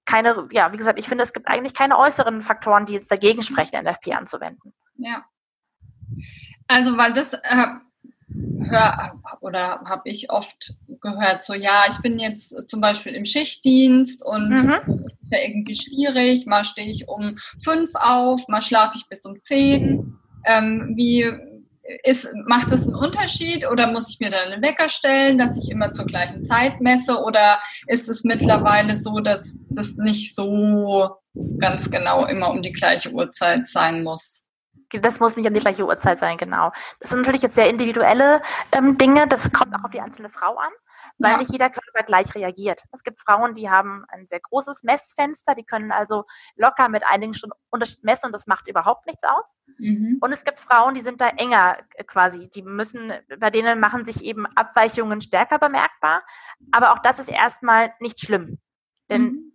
keine, 0.04 0.48
ja, 0.50 0.72
wie 0.72 0.76
gesagt, 0.76 0.98
ich 0.98 1.08
finde, 1.08 1.24
es 1.24 1.32
gibt 1.32 1.48
eigentlich 1.48 1.74
keine 1.74 1.98
äußeren 1.98 2.42
Faktoren, 2.42 2.86
die 2.86 2.94
jetzt 2.94 3.10
dagegen 3.10 3.42
sprechen, 3.42 3.80
NFP 3.82 4.14
anzuwenden. 4.14 4.72
Ja. 4.96 5.24
Also, 6.66 6.96
weil 6.96 7.12
das 7.12 7.32
äh, 7.32 7.66
hör 8.68 9.20
oder 9.40 9.82
habe 9.84 10.02
ich 10.08 10.30
oft 10.30 10.74
gehört, 11.00 11.44
so 11.44 11.54
ja, 11.54 11.84
ich 11.90 11.98
bin 11.98 12.18
jetzt 12.18 12.54
zum 12.68 12.80
Beispiel 12.80 13.14
im 13.14 13.24
Schichtdienst 13.24 14.24
und 14.24 14.50
mhm. 14.50 14.54
es 14.54 15.20
ist 15.20 15.32
ja 15.32 15.38
irgendwie 15.38 15.74
schwierig, 15.74 16.46
mal 16.46 16.64
stehe 16.64 16.88
ich 16.88 17.08
um 17.08 17.36
fünf 17.62 17.90
auf, 17.94 18.48
mal 18.48 18.62
schlafe 18.62 18.96
ich 18.96 19.08
bis 19.08 19.24
um 19.24 19.42
zehn. 19.42 20.18
Ähm, 20.44 20.92
wie 20.96 21.30
ist, 22.04 22.28
macht 22.46 22.70
das 22.70 22.82
einen 22.82 22.94
Unterschied 22.94 23.68
oder 23.70 23.90
muss 23.90 24.10
ich 24.10 24.20
mir 24.20 24.30
dann 24.30 24.52
einen 24.52 24.62
Wecker 24.62 24.88
stellen, 24.88 25.38
dass 25.38 25.56
ich 25.56 25.70
immer 25.70 25.90
zur 25.90 26.06
gleichen 26.06 26.42
Zeit 26.42 26.80
messe 26.80 27.18
oder 27.22 27.58
ist 27.86 28.08
es 28.08 28.24
mittlerweile 28.24 28.96
so, 28.96 29.20
dass 29.20 29.56
das 29.68 29.96
nicht 29.96 30.34
so 30.34 31.16
ganz 31.58 31.90
genau 31.90 32.26
immer 32.26 32.50
um 32.50 32.62
die 32.62 32.72
gleiche 32.72 33.10
Uhrzeit 33.10 33.66
sein 33.66 34.02
muss? 34.02 34.42
Das 35.00 35.20
muss 35.20 35.36
nicht 35.36 35.46
an 35.46 35.54
die 35.54 35.60
gleiche 35.60 35.86
Uhrzeit 35.86 36.18
sein, 36.18 36.36
genau. 36.36 36.72
Das 37.00 37.10
sind 37.10 37.20
natürlich 37.20 37.42
jetzt 37.42 37.54
sehr 37.54 37.68
individuelle 37.68 38.42
ähm, 38.72 38.98
Dinge, 38.98 39.26
das 39.26 39.52
kommt 39.52 39.74
auch 39.74 39.84
auf 39.84 39.90
die 39.90 40.00
einzelne 40.00 40.28
Frau 40.28 40.56
an, 40.56 40.70
weil 41.18 41.32
ja. 41.32 41.38
nicht 41.38 41.52
jeder 41.52 41.70
Körper 41.70 42.02
gleich 42.04 42.34
reagiert. 42.34 42.82
Es 42.92 43.02
gibt 43.02 43.20
Frauen, 43.20 43.54
die 43.54 43.70
haben 43.70 44.04
ein 44.08 44.26
sehr 44.26 44.40
großes 44.40 44.82
Messfenster, 44.82 45.54
die 45.54 45.64
können 45.64 45.92
also 45.92 46.24
locker 46.56 46.88
mit 46.88 47.04
einigen 47.06 47.34
Stunden 47.34 47.56
Unterschied 47.70 48.04
messen 48.04 48.26
und 48.26 48.32
das 48.32 48.46
macht 48.46 48.68
überhaupt 48.68 49.06
nichts 49.06 49.24
aus. 49.24 49.56
Mhm. 49.78 50.18
Und 50.20 50.32
es 50.32 50.44
gibt 50.44 50.60
Frauen, 50.60 50.94
die 50.94 51.00
sind 51.00 51.20
da 51.20 51.28
enger 51.28 51.78
äh, 51.94 52.04
quasi, 52.04 52.50
die 52.50 52.62
müssen, 52.62 53.12
bei 53.38 53.50
denen 53.50 53.80
machen 53.80 54.04
sich 54.04 54.22
eben 54.24 54.46
Abweichungen 54.56 55.20
stärker 55.20 55.58
bemerkbar, 55.58 56.22
aber 56.70 56.92
auch 56.92 56.98
das 56.98 57.18
ist 57.18 57.30
erstmal 57.30 57.94
nicht 58.00 58.20
schlimm. 58.20 58.58
Denn 59.08 59.22
mhm 59.22 59.51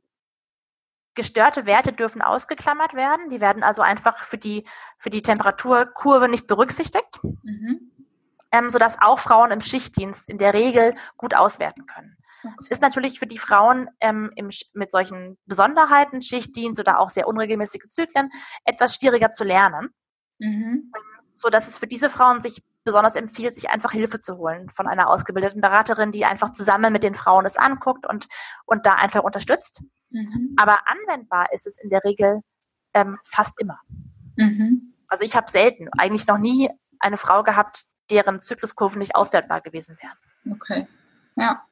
Gestörte 1.17 1.65
Werte 1.65 1.93
dürfen 1.93 2.21
ausgeklammert 2.21 2.93
werden. 2.93 3.29
Die 3.29 3.41
werden 3.41 3.63
also 3.63 3.81
einfach 3.81 4.19
für 4.19 4.37
die, 4.37 4.65
für 4.99 5.09
die 5.09 5.23
Temperaturkurve 5.23 6.29
nicht 6.29 6.45
berücksichtigt, 6.45 7.19
mhm. 7.23 7.91
ähm, 8.51 8.69
sodass 8.69 9.01
auch 9.01 9.17
Frauen 9.17 9.49
im 9.49 9.61
Schichtdienst 9.61 10.29
in 10.29 10.37
der 10.37 10.53
Regel 10.53 10.93
gut 11.17 11.33
auswerten 11.33 11.87
können. 11.87 12.17
Okay. 12.43 12.53
Es 12.59 12.67
ist 12.67 12.83
natürlich 12.83 13.17
für 13.17 13.25
die 13.25 13.39
Frauen 13.39 13.89
ähm, 13.99 14.31
im, 14.35 14.49
mit 14.73 14.91
solchen 14.91 15.39
Besonderheiten, 15.47 16.21
Schichtdienst 16.21 16.79
oder 16.79 16.99
auch 16.99 17.09
sehr 17.09 17.27
unregelmäßige 17.27 17.87
Zyklen, 17.87 18.29
etwas 18.63 18.93
schwieriger 18.93 19.31
zu 19.31 19.43
lernen. 19.43 19.89
Mhm. 20.37 20.91
So 21.37 21.49
dass 21.49 21.67
es 21.67 21.77
für 21.77 21.85
diese 21.85 22.09
Frauen 22.09 22.41
sich 22.41 22.63
besonders 22.83 23.15
empfiehlt, 23.15 23.53
sich 23.53 23.69
einfach 23.69 23.91
Hilfe 23.91 24.19
zu 24.19 24.37
holen 24.37 24.69
von 24.69 24.87
einer 24.87 25.07
ausgebildeten 25.07 25.61
Beraterin, 25.61 26.11
die 26.11 26.25
einfach 26.25 26.51
zusammen 26.51 26.91
mit 26.91 27.03
den 27.03 27.13
Frauen 27.13 27.45
es 27.45 27.57
anguckt 27.57 28.07
und, 28.07 28.27
und 28.65 28.87
da 28.87 28.93
einfach 28.93 29.21
unterstützt. 29.21 29.83
Mhm. 30.09 30.55
Aber 30.57 30.79
anwendbar 30.87 31.53
ist 31.53 31.67
es 31.67 31.77
in 31.77 31.91
der 31.91 32.03
Regel 32.03 32.41
ähm, 32.95 33.19
fast 33.23 33.61
immer. 33.61 33.79
Mhm. 34.35 34.95
Also 35.07 35.25
ich 35.25 35.35
habe 35.35 35.51
selten, 35.51 35.89
eigentlich 35.99 36.25
noch 36.25 36.39
nie 36.39 36.71
eine 36.99 37.17
Frau 37.17 37.43
gehabt, 37.43 37.83
deren 38.09 38.41
Zykluskurven 38.41 38.97
nicht 38.97 39.15
auswertbar 39.15 39.61
gewesen 39.61 39.95
wären. 40.01 40.55
Okay, 40.55 40.87
ja. 41.35 41.63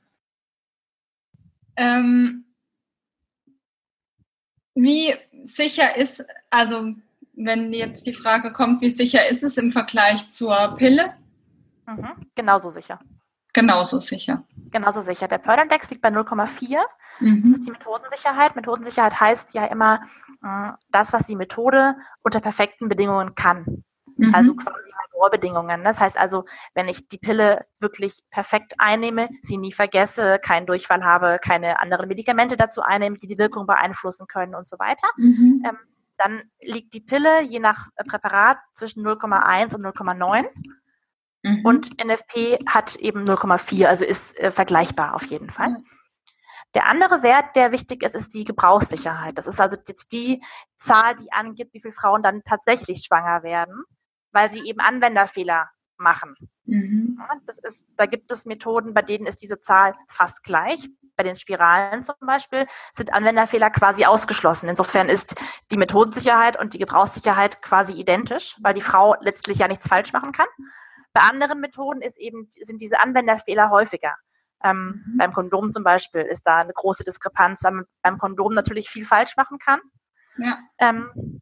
Ähm, 1.75 2.45
wie 4.75 5.15
sicher 5.43 5.98
ist, 5.98 6.24
also 6.51 6.93
wenn 7.38 7.74
jetzt 7.74 8.06
die 8.06 8.13
Frage 8.13 8.51
kommt, 8.54 8.82
wie 8.82 8.89
sicher 8.89 9.27
ist 9.27 9.44
es 9.44 9.58
im 9.58 9.72
Vergleich 9.72 10.30
zur 10.30 10.75
Pille? 10.77 11.13
Mhm. 11.88 12.13
Genauso 12.36 12.70
sicher. 12.70 13.00
Genauso 13.54 14.00
sicher. 14.00 14.44
Genauso 14.72 15.00
sicher. 15.00 15.30
Der 15.30 15.38
Pördelindex 15.38 15.89
liegt 15.89 16.01
bei 16.01 16.10
0,4. 16.10 16.82
Mhm. 17.20 17.42
Das 17.44 17.51
ist 17.51 17.65
die 17.65 17.72
Methodensicherheit. 17.72 18.56
Methodensicherheit 18.56 19.20
heißt 19.20 19.54
ja 19.54 19.65
immer 19.65 20.01
äh, 20.44 20.72
das, 20.92 21.13
was 21.13 21.25
die 21.27 21.38
Methode 21.38 21.96
unter 22.22 22.42
perfekten 22.42 22.89
Bedingungen 22.89 23.34
kann. 23.36 23.84
Mhm. 24.18 24.36
Also 24.36 24.56
quasi 24.56 24.92
Laborbedingungen. 25.13 25.84
Das 25.84 26.01
heißt 26.01 26.18
also, 26.18 26.46
wenn 26.74 26.88
ich 26.88 27.08
die 27.08 27.18
Pille 27.18 27.65
wirklich 27.80 28.24
perfekt 28.30 28.74
einnehme, 28.77 29.30
sie 29.42 29.58
nie 29.58 29.72
vergesse, 29.72 30.39
keinen 30.39 30.65
Durchfall 30.65 31.04
habe, 31.04 31.39
keine 31.42 31.80
anderen 31.80 32.08
Medikamente 32.08 32.58
dazu 32.58 32.82
einnehme, 32.82 33.18
die 33.18 33.27
die 33.27 33.38
Wirkung 33.38 33.65
beeinflussen 33.65 34.27
können 34.27 34.56
und 34.56 34.68
so 34.68 34.77
weiter, 34.80 35.08
mhm. 35.18 35.63
ähm, 35.65 35.77
dann 36.17 36.43
liegt 36.62 36.93
die 36.93 37.01
Pille 37.01 37.41
je 37.41 37.60
nach 37.60 37.88
Präparat 38.07 38.57
zwischen 38.74 39.05
0,1 39.05 39.75
und 39.75 39.86
0,9. 39.86 40.45
Mhm. 41.43 41.65
Und 41.65 42.03
NFP 42.03 42.57
hat 42.67 42.95
eben 42.95 43.25
0,4, 43.25 43.86
also 43.86 44.05
ist 44.05 44.39
äh, 44.39 44.51
vergleichbar 44.51 45.15
auf 45.15 45.25
jeden 45.25 45.50
Fall. 45.50 45.69
Mhm. 45.69 45.86
Der 46.74 46.87
andere 46.87 47.24
Wert, 47.24 47.55
der 47.55 47.72
wichtig 47.72 48.03
ist, 48.03 48.16
ist 48.16 48.33
die 48.33 48.44
Gebrauchssicherheit. 48.44 49.37
Das 49.37 49.48
ist 49.48 49.61
also 49.61 49.77
jetzt 49.87 50.11
die 50.11 50.44
Zahl, 50.77 51.16
die 51.16 51.31
angibt, 51.31 51.74
wie 51.74 51.81
viele 51.81 51.94
Frauen 51.94 52.22
dann 52.22 52.44
tatsächlich 52.44 53.05
schwanger 53.05 53.44
werden, 53.44 53.83
weil 54.33 54.50
sie 54.50 54.68
eben 54.68 54.81
Anwenderfehler 54.81 55.70
machen. 55.98 56.36
Mhm. 56.66 57.20
Das 57.46 57.58
ist, 57.60 57.86
da 57.96 58.05
gibt 58.05 58.31
es 58.31 58.46
Methoden, 58.46 58.94
bei 58.94 59.01
denen 59.01 59.25
ist 59.25 59.42
diese 59.42 59.60
Zahl 59.60 59.94
fast 60.08 60.44
gleich. 60.44 60.90
Bei 61.18 61.24
den 61.24 61.38
Spiralen 61.38 62.03
zum 62.03 62.16
Beispiel 62.20 62.66
sind 62.92 63.14
Anwenderfehler 63.14 63.70
quasi 63.70 64.05
ausgeschlossen. 64.05 64.68
Insofern 64.68 65.08
ist 65.08 65.36
die 65.72 65.77
Methodensicherheit 65.77 66.60
und 66.60 66.74
die 66.74 66.79
Gebrauchssicherheit 66.79 67.62
quasi 67.62 67.94
identisch, 67.94 68.58
weil 68.62 68.74
die 68.74 68.81
Frau 68.81 69.16
letztlich 69.22 69.60
ja 69.60 69.68
nichts 69.68 69.88
falsch 69.88 70.12
machen 70.12 70.34
kann. 70.34 70.48
Bei 71.14 71.22
anderen 71.22 71.62
Methoden 71.62 72.01
ist 72.01 72.20
eben, 72.20 72.48
sind 72.51 72.81
diese 72.81 73.00
Anwenderfehler 73.00 73.70
häufiger. 73.70 74.16
Ähm, 74.62 75.03
mhm. 75.05 75.18
Beim 75.18 75.31
Kondom 75.31 75.72
zum 75.72 75.84
Beispiel 75.84 76.22
ist 76.22 76.44
da 76.44 76.58
eine 76.58 76.74
große 76.74 77.05
Diskrepanz, 77.05 77.64
weil 77.64 77.72
man 77.72 77.86
beim 78.01 78.18
Kondom 78.18 78.53
natürlich 78.53 78.90
viel 78.90 79.05
falsch 79.05 79.38
machen 79.38 79.58
kann. 79.60 79.79
Ja. 80.38 80.60
Ähm, 80.79 81.42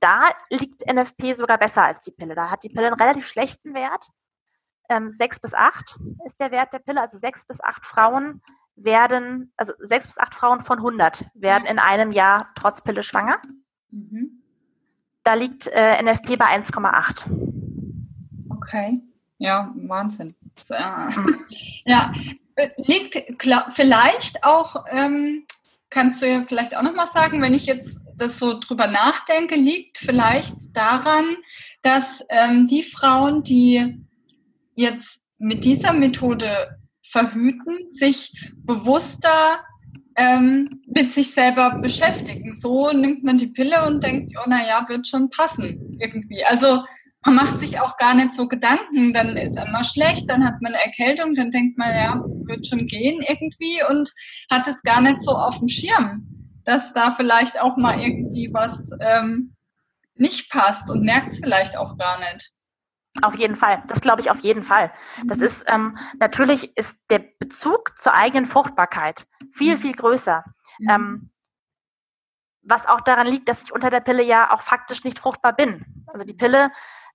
da 0.00 0.30
liegt 0.50 0.86
NFP 0.86 1.34
sogar 1.34 1.58
besser 1.58 1.84
als 1.84 2.00
die 2.00 2.10
Pille. 2.10 2.34
Da 2.34 2.50
hat 2.50 2.62
die 2.62 2.68
Pille 2.68 2.86
einen 2.86 3.00
relativ 3.00 3.26
schlechten 3.26 3.74
Wert. 3.74 4.08
Ähm, 4.88 5.08
6 5.08 5.40
bis 5.40 5.54
8 5.54 5.98
ist 6.26 6.40
der 6.40 6.50
Wert 6.50 6.72
der 6.72 6.78
Pille. 6.80 7.00
Also 7.00 7.18
sechs 7.18 7.46
bis 7.46 7.60
acht 7.60 7.84
Frauen 7.84 8.42
werden, 8.76 9.52
also 9.56 9.72
sechs 9.78 10.06
bis 10.06 10.18
acht 10.18 10.34
Frauen 10.34 10.60
von 10.60 10.78
100 10.78 11.26
werden 11.34 11.66
in 11.66 11.78
einem 11.78 12.12
Jahr 12.12 12.50
trotz 12.54 12.82
Pille 12.82 13.02
schwanger. 13.02 13.40
Mhm. 13.90 14.42
Da 15.22 15.34
liegt 15.34 15.68
äh, 15.68 16.02
NFP 16.02 16.36
bei 16.36 16.46
1,8. 16.46 17.26
Okay. 18.50 19.00
Ja, 19.38 19.72
Wahnsinn. 19.74 20.34
ja, 21.84 22.12
liegt 22.76 23.38
klar, 23.38 23.70
vielleicht 23.70 24.44
auch, 24.44 24.84
ähm, 24.90 25.46
kannst 25.88 26.20
du 26.20 26.26
ja 26.26 26.42
vielleicht 26.42 26.76
auch 26.76 26.82
nochmal 26.82 27.06
sagen, 27.06 27.40
wenn 27.40 27.54
ich 27.54 27.66
jetzt 27.66 28.00
das 28.20 28.38
so 28.38 28.58
drüber 28.58 28.86
nachdenke, 28.86 29.56
liegt 29.56 29.98
vielleicht 29.98 30.54
daran, 30.74 31.36
dass 31.82 32.24
ähm, 32.28 32.66
die 32.66 32.82
Frauen, 32.82 33.42
die 33.42 34.04
jetzt 34.74 35.20
mit 35.38 35.64
dieser 35.64 35.92
Methode 35.92 36.78
verhüten, 37.02 37.90
sich 37.90 38.32
bewusster 38.56 39.64
ähm, 40.16 40.68
mit 40.86 41.12
sich 41.12 41.30
selber 41.30 41.78
beschäftigen. 41.80 42.58
So 42.60 42.92
nimmt 42.92 43.24
man 43.24 43.38
die 43.38 43.48
Pille 43.48 43.86
und 43.86 44.02
denkt, 44.02 44.32
oh 44.38 44.48
naja, 44.48 44.84
wird 44.88 45.06
schon 45.06 45.30
passen 45.30 45.96
irgendwie. 45.98 46.44
Also 46.44 46.84
man 47.24 47.34
macht 47.34 47.60
sich 47.60 47.80
auch 47.80 47.96
gar 47.96 48.14
nicht 48.14 48.32
so 48.32 48.48
Gedanken, 48.48 49.12
dann 49.12 49.36
ist 49.36 49.56
immer 49.56 49.84
schlecht, 49.84 50.28
dann 50.30 50.44
hat 50.44 50.62
man 50.62 50.72
Erkältung, 50.72 51.34
dann 51.34 51.50
denkt 51.50 51.76
man, 51.76 51.90
ja, 51.90 52.24
wird 52.46 52.66
schon 52.66 52.86
gehen 52.86 53.22
irgendwie 53.28 53.80
und 53.90 54.10
hat 54.50 54.66
es 54.66 54.82
gar 54.82 55.00
nicht 55.00 55.22
so 55.22 55.32
auf 55.32 55.58
dem 55.58 55.68
Schirm, 55.68 56.39
dass 56.70 56.92
da 56.92 57.10
vielleicht 57.10 57.60
auch 57.60 57.76
mal 57.76 58.00
irgendwie 58.00 58.48
was 58.52 58.90
ähm, 59.00 59.56
nicht 60.14 60.50
passt 60.50 60.88
und 60.88 61.02
merkt 61.02 61.32
es 61.32 61.40
vielleicht 61.40 61.76
auch 61.76 61.98
gar 61.98 62.18
nicht. 62.20 62.52
Auf 63.22 63.34
jeden 63.34 63.56
Fall, 63.56 63.82
das 63.88 64.00
glaube 64.00 64.20
ich 64.20 64.30
auf 64.30 64.38
jeden 64.38 64.62
Fall. 64.62 64.92
Das 65.26 65.38
mhm. 65.38 65.44
ist 65.44 65.64
ähm, 65.66 65.96
natürlich 66.20 66.76
ist 66.76 67.00
der 67.10 67.24
Bezug 67.40 67.98
zur 67.98 68.14
eigenen 68.14 68.46
Fruchtbarkeit 68.46 69.26
viel, 69.52 69.74
mhm. 69.74 69.78
viel 69.80 69.94
größer. 69.94 70.44
Mhm. 70.78 70.88
Ähm, 70.88 71.30
was 72.62 72.86
auch 72.86 73.00
daran 73.00 73.26
liegt, 73.26 73.48
dass 73.48 73.64
ich 73.64 73.72
unter 73.72 73.90
der 73.90 74.00
Pille 74.00 74.22
ja 74.22 74.52
auch 74.52 74.60
faktisch 74.60 75.02
nicht 75.02 75.18
fruchtbar 75.18 75.54
bin. 75.54 76.04
Also 76.06 76.24
die 76.24 76.34
Pille 76.34 76.70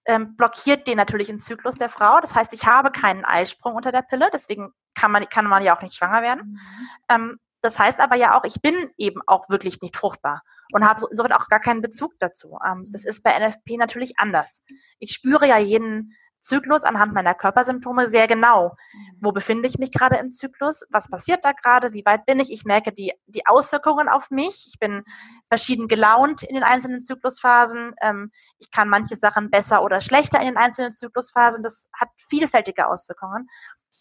ähm, 0.06 0.36
blockiert 0.36 0.86
den 0.88 0.98
natürlichen 0.98 1.40
Zyklus 1.40 1.78
der 1.78 1.88
Frau. 1.88 2.20
Das 2.20 2.36
heißt, 2.36 2.52
ich 2.52 2.66
habe 2.66 2.92
keinen 2.92 3.24
Eisprung 3.24 3.76
unter 3.76 3.94
der 3.94 4.02
Pille, 4.02 4.30
deswegen 4.34 4.74
kann 4.96 5.12
man, 5.12 5.26
kann 5.30 5.48
man 5.48 5.64
ja 5.64 5.78
auch 5.78 5.82
nicht 5.82 5.96
schwanger 5.96 6.22
werden. 6.22 6.42
Mhm. 6.42 6.60
Ähm, 7.08 7.40
das 7.66 7.80
heißt 7.80 8.00
aber 8.00 8.16
ja 8.16 8.38
auch, 8.38 8.44
ich 8.46 8.62
bin 8.62 8.92
eben 8.98 9.22
auch 9.28 9.50
wirklich 9.50 9.82
nicht 9.82 9.98
fruchtbar 9.98 10.44
und 10.74 10.88
habe 10.88 11.00
so, 11.00 11.08
insofern 11.10 11.34
auch 11.34 11.48
gar 11.48 11.60
keinen 11.60 11.82
Bezug 11.82 12.14
dazu. 12.20 12.58
Ähm, 12.66 12.88
das 12.90 13.06
ist 13.06 13.24
bei 13.24 13.38
NFP 13.38 13.78
natürlich 13.78 14.18
anders. 14.18 14.64
Ich 15.00 15.12
spüre 15.12 15.48
ja 15.48 15.58
jeden 15.58 16.16
Zyklus 16.42 16.84
anhand 16.84 17.14
meiner 17.14 17.34
Körpersymptome 17.34 18.08
sehr 18.08 18.28
genau. 18.28 18.78
Wo 19.20 19.32
befinde 19.32 19.68
ich 19.68 19.80
mich 19.80 19.92
gerade 19.92 20.18
im 20.18 20.30
Zyklus? 20.30 20.86
Was 20.92 21.10
passiert 21.10 21.44
da 21.44 21.54
gerade? 21.54 21.92
Wie 21.94 22.06
weit 22.06 22.28
bin 22.28 22.40
ich? 22.40 22.52
Ich 22.52 22.66
merke 22.66 22.94
die, 22.94 23.14
die 23.26 23.48
Auswirkungen 23.48 24.08
auf 24.08 24.30
mich. 24.30 24.66
Ich 24.68 24.78
bin 24.80 25.04
verschieden 25.48 25.88
gelaunt 25.88 26.44
in 26.44 26.54
den 26.54 26.64
einzelnen 26.64 27.02
Zyklusphasen. 27.02 27.96
Ähm, 28.00 28.32
ich 28.60 28.70
kann 28.70 28.90
manche 28.90 29.16
Sachen 29.16 29.50
besser 29.50 29.84
oder 29.84 30.02
schlechter 30.02 30.40
in 30.40 30.46
den 30.46 30.58
einzelnen 30.58 30.92
Zyklusphasen. 30.92 31.64
Das 31.64 31.90
hat 31.94 32.10
vielfältige 32.16 32.88
Auswirkungen. 32.88 33.50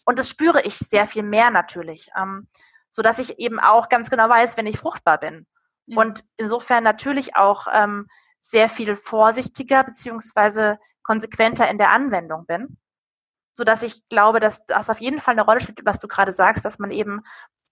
Und 0.05 0.19
das 0.19 0.29
spüre 0.29 0.61
ich 0.61 0.77
sehr 0.77 1.07
viel 1.07 1.23
mehr 1.23 1.49
natürlich, 1.49 2.11
so 2.95 3.01
dass 3.01 3.19
ich 3.19 3.39
eben 3.39 3.59
auch 3.59 3.89
ganz 3.89 4.09
genau 4.09 4.29
weiß, 4.29 4.55
wenn 4.55 4.67
ich 4.67 4.77
fruchtbar 4.77 5.17
bin. 5.17 5.45
Mhm. 5.85 5.97
Und 5.97 6.23
insofern 6.37 6.81
natürlich 6.81 7.35
auch 7.35 7.67
ähm, 7.73 8.07
sehr 8.41 8.69
viel 8.69 8.95
vorsichtiger 8.95 9.83
beziehungsweise 9.83 10.79
konsequenter 11.03 11.69
in 11.69 11.77
der 11.77 11.89
Anwendung 11.89 12.45
bin, 12.45 12.77
so 13.53 13.65
dass 13.65 13.83
ich 13.83 14.07
glaube, 14.07 14.39
dass 14.39 14.65
das 14.65 14.89
auf 14.89 15.01
jeden 15.01 15.19
Fall 15.19 15.33
eine 15.33 15.43
Rolle 15.43 15.59
spielt, 15.59 15.83
was 15.83 15.99
du 15.99 16.07
gerade 16.07 16.31
sagst, 16.31 16.63
dass 16.63 16.79
man 16.79 16.89
eben 16.89 17.21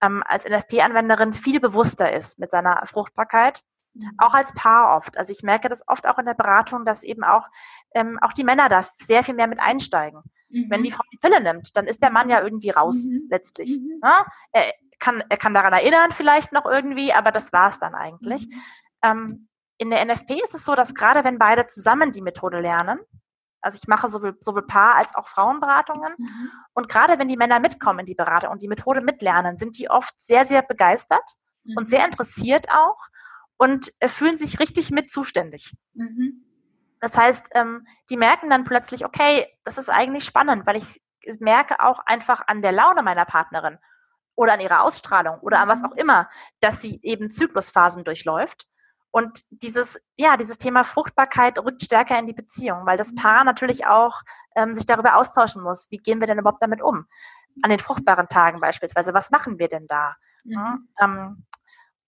ähm, 0.01 0.23
als 0.27 0.43
NFP-Anwenderin 0.43 1.31
viel 1.31 1.61
bewusster 1.61 2.11
ist 2.11 2.37
mit 2.37 2.51
seiner 2.51 2.85
Fruchtbarkeit, 2.85 3.61
mhm. 3.93 4.11
auch 4.17 4.33
als 4.33 4.53
Paar 4.53 4.97
oft. 4.97 5.17
Also 5.17 5.31
ich 5.31 5.41
merke 5.41 5.69
das 5.69 5.87
oft 5.87 6.05
auch 6.05 6.19
in 6.19 6.25
der 6.25 6.33
Beratung, 6.33 6.83
dass 6.83 7.01
eben 7.01 7.23
auch 7.23 7.47
ähm, 7.95 8.19
auch 8.21 8.33
die 8.33 8.43
Männer 8.43 8.67
da 8.67 8.85
sehr 8.99 9.23
viel 9.23 9.35
mehr 9.35 9.47
mit 9.47 9.61
einsteigen. 9.61 10.21
Mhm. 10.49 10.65
Wenn 10.69 10.83
die 10.83 10.91
Frau 10.91 11.03
die 11.13 11.17
Pille 11.17 11.39
nimmt, 11.39 11.77
dann 11.77 11.87
ist 11.87 12.01
der 12.01 12.11
Mann 12.11 12.29
ja 12.29 12.41
irgendwie 12.41 12.71
raus 12.71 13.05
mhm. 13.05 13.27
letztlich. 13.29 13.79
Mhm. 13.79 14.01
Ja? 14.03 14.25
Er 14.51 14.73
kann 15.03 15.21
er 15.27 15.37
kann 15.37 15.53
daran 15.53 15.73
erinnern 15.73 16.13
vielleicht 16.13 16.53
noch 16.53 16.65
irgendwie, 16.65 17.13
aber 17.13 17.31
das 17.31 17.51
war 17.51 17.67
es 17.67 17.77
dann 17.77 17.93
eigentlich. 17.93 18.47
Mhm. 18.47 18.61
Ähm, 19.03 19.49
in 19.77 19.89
der 19.89 20.05
NFP 20.05 20.41
ist 20.41 20.55
es 20.55 20.63
so, 20.63 20.75
dass 20.75 20.95
gerade 20.95 21.25
wenn 21.25 21.37
beide 21.37 21.67
zusammen 21.67 22.13
die 22.13 22.21
Methode 22.21 22.61
lernen, 22.61 22.99
also 23.59 23.75
ich 23.75 23.87
mache 23.87 24.07
sowohl, 24.07 24.37
sowohl 24.39 24.65
Paar- 24.65 24.95
als 24.95 25.13
auch 25.15 25.27
Frauenberatungen. 25.27 26.13
Mhm. 26.17 26.51
Und 26.73 26.87
gerade 26.87 27.19
wenn 27.19 27.27
die 27.27 27.35
Männer 27.35 27.59
mitkommen 27.59 27.99
in 27.99 28.05
die 28.05 28.15
Beratung 28.15 28.51
und 28.51 28.63
die 28.63 28.67
Methode 28.67 29.01
mitlernen, 29.01 29.57
sind 29.57 29.77
die 29.77 29.89
oft 29.89 30.13
sehr, 30.21 30.45
sehr 30.45 30.61
begeistert 30.61 31.29
mhm. 31.63 31.75
und 31.77 31.89
sehr 31.89 32.05
interessiert 32.05 32.67
auch 32.71 32.97
und 33.57 33.91
äh, 33.99 34.07
fühlen 34.07 34.37
sich 34.37 34.59
richtig 34.59 34.91
mit 34.91 35.11
zuständig. 35.11 35.73
Mhm. 35.93 36.45
Das 37.01 37.17
heißt, 37.17 37.49
ähm, 37.55 37.85
die 38.09 38.15
merken 38.15 38.49
dann 38.49 38.63
plötzlich, 38.63 39.03
okay, 39.03 39.47
das 39.65 39.77
ist 39.77 39.89
eigentlich 39.89 40.23
spannend, 40.23 40.65
weil 40.65 40.77
ich 40.77 41.01
merke 41.39 41.81
auch 41.81 41.99
einfach 42.05 42.41
an 42.47 42.61
der 42.61 42.71
Laune 42.71 43.03
meiner 43.03 43.25
Partnerin 43.25 43.79
oder 44.35 44.53
an 44.53 44.59
ihrer 44.59 44.83
Ausstrahlung 44.83 45.39
oder 45.39 45.59
an 45.59 45.67
was 45.67 45.81
mhm. 45.81 45.85
auch 45.85 45.95
immer, 45.95 46.29
dass 46.59 46.81
sie 46.81 46.99
eben 47.03 47.29
Zyklusphasen 47.29 48.03
durchläuft. 48.03 48.67
Und 49.11 49.43
dieses, 49.51 50.01
ja, 50.15 50.37
dieses 50.37 50.57
Thema 50.57 50.83
Fruchtbarkeit 50.83 51.59
rückt 51.59 51.83
stärker 51.83 52.17
in 52.17 52.25
die 52.25 52.33
Beziehung, 52.33 52.85
weil 52.87 52.97
das 52.97 53.13
Paar 53.13 53.43
natürlich 53.43 53.85
auch 53.85 54.21
ähm, 54.55 54.73
sich 54.73 54.87
darüber 54.87 55.17
austauschen 55.17 55.61
muss. 55.61 55.91
Wie 55.91 55.97
gehen 55.97 56.19
wir 56.19 56.25
denn 56.25 56.39
überhaupt 56.39 56.63
damit 56.63 56.81
um? 56.81 57.05
An 57.61 57.69
den 57.69 57.77
fruchtbaren 57.77 58.27
Tagen 58.27 58.59
beispielsweise, 58.59 59.13
was 59.13 59.29
machen 59.29 59.59
wir 59.59 59.67
denn 59.67 59.85
da? 59.85 60.15
Mhm. 60.43 60.89
Ähm, 60.99 61.45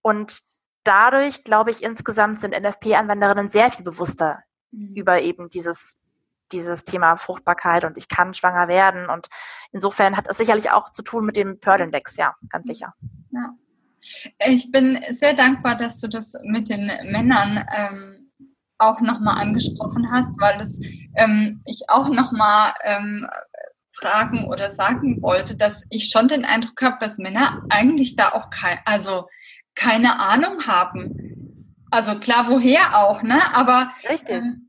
und 0.01 0.39
dadurch, 0.83 1.43
glaube 1.43 1.69
ich, 1.69 1.83
insgesamt 1.83 2.41
sind 2.41 2.59
NFP-Anwenderinnen 2.59 3.49
sehr 3.49 3.69
viel 3.69 3.85
bewusster 3.85 4.43
mhm. 4.71 4.95
über 4.95 5.21
eben 5.21 5.49
dieses, 5.51 5.99
dieses 6.51 6.84
Thema 6.84 7.17
Fruchtbarkeit 7.17 7.86
und 7.86 7.97
ich 7.97 8.08
kann 8.08 8.34
schwanger 8.34 8.67
werden. 8.67 9.10
Und 9.10 9.27
insofern 9.71 10.17
hat 10.17 10.27
es 10.29 10.38
sicherlich 10.38 10.71
auch 10.71 10.91
zu 10.91 11.01
tun 11.01 11.25
mit 11.25 11.38
dem 11.38 11.60
Pearl-Index, 11.60 12.17
ja, 12.17 12.36
ganz 12.49 12.67
sicher. 12.67 12.93
Ja. 13.31 13.53
Ich 14.47 14.71
bin 14.71 14.99
sehr 15.10 15.34
dankbar, 15.34 15.75
dass 15.75 15.97
du 15.97 16.08
das 16.08 16.34
mit 16.43 16.69
den 16.69 16.91
Männern 17.05 17.65
ähm, 17.75 18.31
auch 18.77 19.01
nochmal 19.01 19.41
angesprochen 19.41 20.12
hast, 20.12 20.39
weil 20.39 20.58
das 20.60 20.77
ähm, 21.15 21.62
ich 21.65 21.86
auch 21.88 22.10
nochmal 22.10 22.73
ähm, 22.84 23.27
fragen 23.91 24.47
oder 24.47 24.71
sagen 24.71 25.21
wollte, 25.21 25.55
dass 25.55 25.81
ich 25.89 26.10
schon 26.10 26.27
den 26.27 26.45
Eindruck 26.45 26.81
habe, 26.81 26.97
dass 26.99 27.17
Männer 27.17 27.63
eigentlich 27.69 28.15
da 28.15 28.29
auch 28.34 28.49
kein, 28.49 28.79
also 28.86 29.27
keine 29.73 30.19
Ahnung 30.19 30.67
haben. 30.67 31.77
Also 31.91 32.19
klar, 32.19 32.49
woher 32.49 32.97
auch, 32.97 33.23
ne? 33.23 33.55
Aber 33.55 33.91
Richtig. 34.10 34.43
Ähm, 34.43 34.64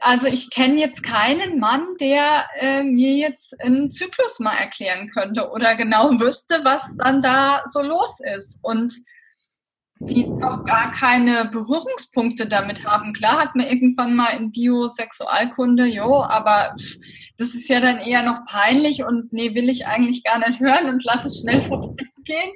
also 0.00 0.26
ich 0.26 0.50
kenne 0.50 0.78
jetzt 0.78 1.02
keinen 1.02 1.58
Mann, 1.58 1.84
der 2.00 2.46
äh, 2.56 2.82
mir 2.82 3.14
jetzt 3.14 3.60
einen 3.60 3.90
Zyklus 3.90 4.38
mal 4.38 4.54
erklären 4.54 5.08
könnte 5.08 5.50
oder 5.50 5.74
genau 5.74 6.10
wüsste, 6.20 6.60
was 6.64 6.96
dann 6.96 7.22
da 7.22 7.62
so 7.66 7.82
los 7.82 8.20
ist. 8.36 8.58
Und 8.62 8.92
die 10.02 10.26
auch 10.42 10.64
gar 10.64 10.92
keine 10.92 11.44
Berührungspunkte 11.44 12.46
damit 12.46 12.86
haben. 12.86 13.12
Klar 13.12 13.38
hat 13.38 13.54
man 13.54 13.66
irgendwann 13.66 14.16
mal 14.16 14.30
in 14.30 14.50
Biosexualkunde, 14.50 15.84
jo, 15.84 16.22
aber 16.22 16.72
das 17.36 17.54
ist 17.54 17.68
ja 17.68 17.80
dann 17.80 17.98
eher 17.98 18.22
noch 18.22 18.46
peinlich 18.46 19.04
und 19.04 19.30
nee, 19.32 19.54
will 19.54 19.68
ich 19.68 19.86
eigentlich 19.86 20.24
gar 20.24 20.38
nicht 20.38 20.58
hören 20.58 20.88
und 20.88 21.04
lass 21.04 21.26
es 21.26 21.40
schnell 21.40 21.60
vorbeigehen. 21.62 22.50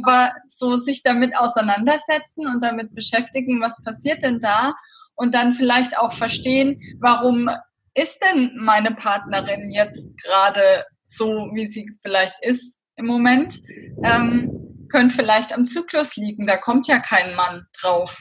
Aber 0.00 0.32
so 0.48 0.78
sich 0.78 1.02
damit 1.02 1.36
auseinandersetzen 1.36 2.46
und 2.46 2.62
damit 2.62 2.94
beschäftigen, 2.94 3.62
was 3.62 3.82
passiert 3.82 4.22
denn 4.22 4.40
da 4.40 4.74
und 5.22 5.34
dann 5.34 5.52
vielleicht 5.52 5.96
auch 5.98 6.12
verstehen, 6.12 6.80
warum 7.00 7.48
ist 7.94 8.20
denn 8.22 8.56
meine 8.56 8.90
Partnerin 8.90 9.70
jetzt 9.70 10.20
gerade 10.20 10.84
so, 11.04 11.48
wie 11.54 11.68
sie 11.68 11.88
vielleicht 12.02 12.34
ist 12.44 12.80
im 12.96 13.06
Moment. 13.06 13.54
Ähm, 14.02 14.86
könnte 14.90 15.14
vielleicht 15.14 15.54
am 15.54 15.68
Zyklus 15.68 16.16
liegen. 16.16 16.46
Da 16.46 16.56
kommt 16.56 16.88
ja 16.88 16.98
kein 16.98 17.36
Mann 17.36 17.66
drauf. 17.80 18.20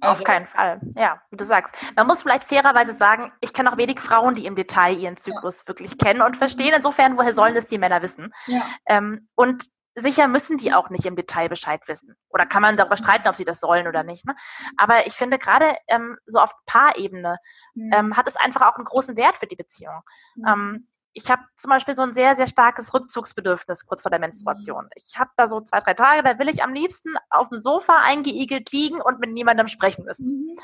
Also. 0.00 0.22
Auf 0.22 0.24
keinen 0.24 0.46
Fall. 0.46 0.80
Ja, 0.96 1.20
wie 1.30 1.36
du 1.36 1.44
sagst. 1.44 1.74
Man 1.96 2.06
muss 2.06 2.22
vielleicht 2.22 2.44
fairerweise 2.44 2.92
sagen, 2.92 3.32
ich 3.40 3.52
kenne 3.52 3.72
auch 3.72 3.76
wenig 3.76 3.98
Frauen, 3.98 4.34
die 4.34 4.46
im 4.46 4.54
Detail 4.54 4.96
ihren 4.96 5.16
Zyklus 5.16 5.60
ja. 5.60 5.68
wirklich 5.68 5.98
kennen 5.98 6.22
und 6.22 6.36
verstehen. 6.36 6.74
Insofern, 6.76 7.16
woher 7.16 7.32
sollen 7.32 7.56
das 7.56 7.66
die 7.66 7.78
Männer 7.78 8.02
wissen? 8.02 8.32
Ja. 8.46 8.62
Ähm, 8.86 9.20
und 9.34 9.64
sicher 9.96 10.28
müssen 10.28 10.58
die 10.58 10.72
auch 10.72 10.90
nicht 10.90 11.06
im 11.06 11.16
Detail 11.16 11.48
Bescheid 11.48 11.80
wissen. 11.88 12.14
Oder 12.28 12.46
kann 12.46 12.62
man 12.62 12.76
darüber 12.76 12.96
streiten, 12.96 13.28
ob 13.28 13.34
sie 13.34 13.44
das 13.44 13.60
sollen 13.60 13.88
oder 13.88 14.04
nicht. 14.04 14.24
Ne? 14.26 14.34
Aber 14.76 15.06
ich 15.06 15.14
finde, 15.14 15.38
gerade 15.38 15.74
ähm, 15.88 16.18
so 16.26 16.38
auf 16.38 16.52
Paarebene 16.66 17.38
mhm. 17.74 17.90
ähm, 17.92 18.16
hat 18.16 18.28
es 18.28 18.36
einfach 18.36 18.62
auch 18.62 18.76
einen 18.76 18.84
großen 18.84 19.16
Wert 19.16 19.36
für 19.36 19.46
die 19.46 19.56
Beziehung. 19.56 20.02
Mhm. 20.36 20.46
Ähm, 20.46 20.88
ich 21.14 21.30
habe 21.30 21.42
zum 21.56 21.70
Beispiel 21.70 21.96
so 21.96 22.02
ein 22.02 22.12
sehr, 22.12 22.36
sehr 22.36 22.46
starkes 22.46 22.92
Rückzugsbedürfnis 22.92 23.86
kurz 23.86 24.02
vor 24.02 24.10
der 24.10 24.20
Menstruation. 24.20 24.84
Mhm. 24.84 24.90
Ich 24.96 25.18
habe 25.18 25.30
da 25.36 25.46
so 25.46 25.62
zwei, 25.62 25.80
drei 25.80 25.94
Tage, 25.94 26.22
da 26.22 26.38
will 26.38 26.50
ich 26.50 26.62
am 26.62 26.74
liebsten 26.74 27.14
auf 27.30 27.48
dem 27.48 27.58
Sofa 27.58 28.02
eingeigelt 28.02 28.70
liegen 28.72 29.00
und 29.00 29.18
mit 29.18 29.32
niemandem 29.32 29.66
sprechen 29.66 30.04
müssen. 30.04 30.26
Mhm. 30.26 30.58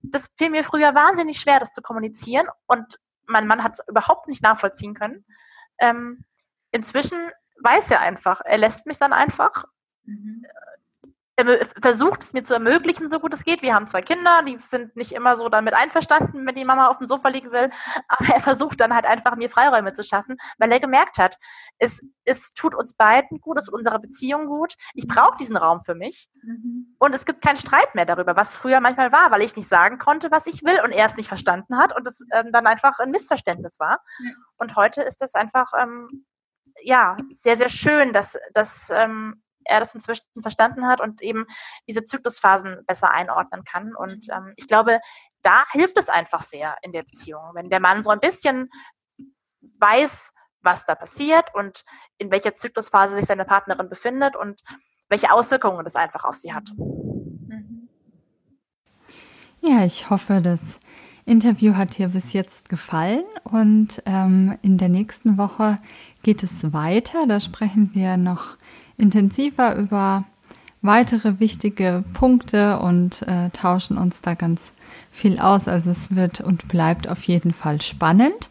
Das 0.00 0.30
fiel 0.38 0.48
mir 0.48 0.64
früher 0.64 0.94
wahnsinnig 0.94 1.38
schwer, 1.38 1.60
das 1.60 1.74
zu 1.74 1.82
kommunizieren 1.82 2.46
und 2.66 2.98
mein 3.26 3.46
Mann 3.46 3.62
hat 3.62 3.74
es 3.74 3.86
überhaupt 3.86 4.28
nicht 4.28 4.42
nachvollziehen 4.42 4.94
können. 4.94 5.26
Ähm, 5.78 6.24
inzwischen 6.70 7.18
weiß 7.62 7.90
er 7.90 8.00
einfach, 8.00 8.40
er 8.44 8.58
lässt 8.58 8.86
mich 8.86 8.98
dann 8.98 9.12
einfach. 9.12 9.64
Mhm 10.04 10.44
er 11.38 11.66
versucht 11.80 12.22
es 12.24 12.32
mir 12.32 12.42
zu 12.42 12.52
ermöglichen, 12.52 13.08
so 13.08 13.20
gut 13.20 13.32
es 13.32 13.44
geht. 13.44 13.62
Wir 13.62 13.72
haben 13.72 13.86
zwei 13.86 14.02
Kinder, 14.02 14.42
die 14.42 14.58
sind 14.58 14.96
nicht 14.96 15.12
immer 15.12 15.36
so 15.36 15.48
damit 15.48 15.72
einverstanden, 15.72 16.44
wenn 16.44 16.54
die 16.56 16.64
Mama 16.64 16.88
auf 16.88 16.98
dem 16.98 17.06
Sofa 17.06 17.28
liegen 17.28 17.52
will. 17.52 17.70
Aber 18.08 18.34
er 18.34 18.40
versucht 18.40 18.80
dann 18.80 18.92
halt 18.92 19.06
einfach, 19.06 19.36
mir 19.36 19.48
Freiräume 19.48 19.94
zu 19.94 20.02
schaffen, 20.02 20.36
weil 20.58 20.72
er 20.72 20.80
gemerkt 20.80 21.18
hat, 21.18 21.36
es, 21.78 22.04
es 22.24 22.50
tut 22.54 22.74
uns 22.74 22.94
beiden 22.94 23.40
gut, 23.40 23.56
es 23.56 23.66
tut 23.66 23.74
unserer 23.74 24.00
Beziehung 24.00 24.46
gut. 24.46 24.74
Ich 24.94 25.06
brauche 25.06 25.36
diesen 25.36 25.56
Raum 25.56 25.80
für 25.80 25.94
mich. 25.94 26.28
Mhm. 26.42 26.96
Und 26.98 27.14
es 27.14 27.24
gibt 27.24 27.40
keinen 27.40 27.56
Streit 27.56 27.94
mehr 27.94 28.04
darüber, 28.04 28.34
was 28.34 28.56
früher 28.56 28.80
manchmal 28.80 29.12
war, 29.12 29.30
weil 29.30 29.42
ich 29.42 29.54
nicht 29.54 29.68
sagen 29.68 29.98
konnte, 29.98 30.32
was 30.32 30.46
ich 30.46 30.64
will 30.64 30.80
und 30.82 30.90
er 30.90 31.06
es 31.06 31.16
nicht 31.16 31.28
verstanden 31.28 31.78
hat 31.78 31.96
und 31.96 32.04
es 32.04 32.26
ähm, 32.32 32.50
dann 32.50 32.66
einfach 32.66 32.98
ein 32.98 33.12
Missverständnis 33.12 33.78
war. 33.78 34.00
Ja. 34.24 34.30
Und 34.56 34.74
heute 34.74 35.02
ist 35.02 35.20
das 35.20 35.36
einfach, 35.36 35.70
ähm, 35.80 36.08
ja, 36.82 37.16
sehr, 37.30 37.56
sehr 37.56 37.68
schön, 37.68 38.12
dass, 38.12 38.38
dass 38.54 38.90
ähm, 38.90 39.42
er 39.64 39.80
das 39.80 39.94
inzwischen 39.94 40.24
verstanden 40.40 40.86
hat 40.86 41.00
und 41.00 41.22
eben 41.22 41.46
diese 41.86 42.04
Zyklusphasen 42.04 42.84
besser 42.86 43.10
einordnen 43.10 43.64
kann. 43.64 43.94
Und 43.94 44.28
mhm. 44.28 44.34
ähm, 44.34 44.52
ich 44.56 44.66
glaube, 44.66 45.00
da 45.42 45.64
hilft 45.72 45.96
es 45.98 46.08
einfach 46.08 46.42
sehr 46.42 46.76
in 46.82 46.92
der 46.92 47.02
Beziehung, 47.02 47.50
wenn 47.54 47.68
der 47.68 47.80
Mann 47.80 48.02
so 48.02 48.10
ein 48.10 48.20
bisschen 48.20 48.68
weiß, 49.78 50.32
was 50.62 50.84
da 50.86 50.94
passiert 50.94 51.54
und 51.54 51.84
in 52.18 52.30
welcher 52.30 52.54
Zyklusphase 52.54 53.14
sich 53.14 53.26
seine 53.26 53.44
Partnerin 53.44 53.88
befindet 53.88 54.34
und 54.34 54.60
welche 55.08 55.30
Auswirkungen 55.30 55.84
das 55.84 55.96
einfach 55.96 56.24
auf 56.24 56.36
sie 56.36 56.52
hat. 56.52 56.68
Mhm. 56.76 57.88
Ja, 59.60 59.84
ich 59.84 60.10
hoffe, 60.10 60.40
das 60.42 60.78
Interview 61.28 61.74
hat 61.74 61.98
dir 61.98 62.08
bis 62.08 62.32
jetzt 62.32 62.68
gefallen 62.68 63.24
und 63.44 64.02
ähm, 64.06 64.56
in 64.62 64.78
der 64.78 64.88
nächsten 64.88 65.38
Woche 65.38 65.76
geht 66.22 66.42
es 66.42 66.72
weiter. 66.72 67.26
Da 67.26 67.38
sprechen 67.38 67.90
wir 67.92 68.16
noch 68.16 68.56
intensiver 68.96 69.76
über 69.76 70.24
weitere 70.82 71.38
wichtige 71.40 72.04
Punkte 72.14 72.78
und 72.78 73.22
äh, 73.22 73.50
tauschen 73.50 73.98
uns 73.98 74.20
da 74.20 74.34
ganz 74.34 74.72
viel 75.10 75.38
aus. 75.38 75.68
Also 75.68 75.90
es 75.90 76.14
wird 76.14 76.40
und 76.40 76.68
bleibt 76.68 77.08
auf 77.08 77.22
jeden 77.24 77.52
Fall 77.52 77.80
spannend. 77.80 78.50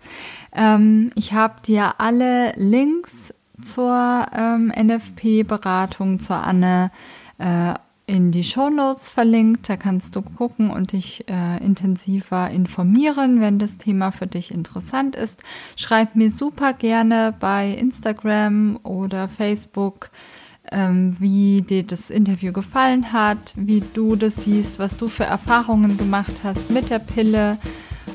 Ähm, 0.54 1.12
ich 1.16 1.34
habe 1.34 1.56
dir 1.66 2.00
alle 2.00 2.54
Links 2.56 3.34
zur 3.62 4.26
ähm, 4.36 4.72
NFP-Beratung, 4.76 6.20
zur 6.20 6.38
Anne, 6.38 6.92
äh, 7.40 7.74
in 8.08 8.32
die 8.32 8.43
Show 8.43 8.70
Notes 8.70 9.10
verlinkt. 9.10 9.70
Da 9.70 9.78
kannst 9.78 10.15
du 10.15 10.22
gucken 10.22 10.72
und 10.72 10.93
dich 10.93 11.26
äh, 11.30 11.63
intensiver 11.63 12.50
informieren, 12.50 13.41
wenn 13.41 13.60
das 13.60 13.78
Thema 13.78 14.12
für 14.12 14.28
dich 14.28 14.52
interessant 14.52 15.15
ist. 15.15 15.39
Schreib 15.76 16.15
mir 16.15 16.32
super 16.32 16.74
gerne 16.74 17.36
bei 17.39 17.70
Instagram 17.70 18.80
oder 18.84 19.28
Facebook 19.28 20.10
ähm, 20.72 21.15
wie 21.20 21.62
dir 21.62 21.84
das 21.84 22.10
Interview 22.10 22.52
gefallen 22.52 23.13
hat, 23.13 23.54
wie 23.56 23.84
du 23.93 24.15
das 24.15 24.46
siehst, 24.46 24.80
was 24.80 24.98
du 24.98 25.08
für 25.08 25.26
Erfahrungen 25.26 25.98
gemacht 25.98 26.34
hast 26.43 26.72
mit 26.72 26.89
der 26.89 27.00
Pille, 27.00 27.58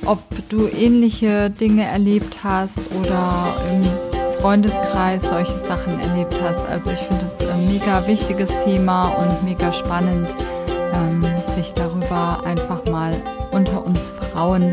ob 0.04 0.22
du 0.48 0.68
ähnliche 0.68 1.50
Dinge 1.50 1.84
erlebt 1.84 2.38
hast 2.42 2.78
oder 3.00 3.54
im 3.70 4.12
Freundeskreis 4.40 5.28
solche 5.28 5.58
Sachen 5.58 6.00
erlebt 6.00 6.34
hast. 6.42 6.66
Also 6.68 6.90
ich 6.90 6.98
finde 6.98 7.21
mega 7.66 8.06
wichtiges 8.06 8.50
Thema 8.64 9.08
und 9.08 9.44
mega 9.44 9.72
spannend, 9.72 10.28
ähm, 10.92 11.24
sich 11.54 11.72
darüber 11.72 12.42
einfach 12.44 12.84
mal 12.86 13.14
unter 13.50 13.84
uns 13.84 14.08
Frauen 14.08 14.72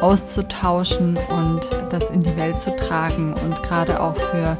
auszutauschen 0.00 1.18
und 1.30 1.60
das 1.90 2.10
in 2.10 2.22
die 2.22 2.36
Welt 2.36 2.58
zu 2.60 2.74
tragen 2.76 3.34
und 3.34 3.62
gerade 3.62 4.00
auch 4.00 4.16
für 4.16 4.56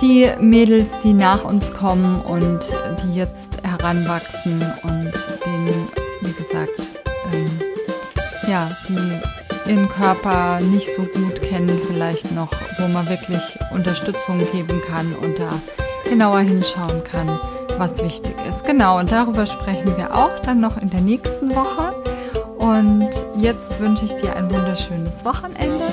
die 0.00 0.28
Mädels, 0.40 1.00
die 1.02 1.12
nach 1.12 1.44
uns 1.44 1.72
kommen 1.72 2.20
und 2.22 2.60
die 3.02 3.14
jetzt 3.14 3.62
heranwachsen 3.62 4.60
und 4.82 5.12
denen, 5.44 5.88
wie 6.20 6.32
gesagt, 6.32 6.80
ähm, 7.32 7.60
ja, 8.48 8.70
die 8.88 9.70
ihren 9.70 9.88
Körper 9.88 10.60
nicht 10.60 10.94
so 10.94 11.02
gut 11.02 11.42
kennen, 11.42 11.80
vielleicht 11.86 12.32
noch, 12.32 12.52
wo 12.78 12.88
man 12.88 13.08
wirklich 13.08 13.58
Unterstützung 13.72 14.38
geben 14.52 14.80
kann 14.86 15.12
und 15.14 15.38
da 15.38 15.50
genauer 16.08 16.40
hinschauen 16.40 17.02
kann, 17.04 17.28
was 17.78 18.02
wichtig 18.02 18.34
ist. 18.48 18.64
Genau, 18.64 18.98
und 18.98 19.10
darüber 19.10 19.46
sprechen 19.46 19.96
wir 19.96 20.14
auch 20.14 20.38
dann 20.40 20.60
noch 20.60 20.80
in 20.80 20.90
der 20.90 21.00
nächsten 21.00 21.54
Woche. 21.54 21.94
Und 22.58 23.10
jetzt 23.36 23.78
wünsche 23.80 24.06
ich 24.06 24.14
dir 24.14 24.34
ein 24.34 24.50
wunderschönes 24.50 25.24
Wochenende 25.24 25.84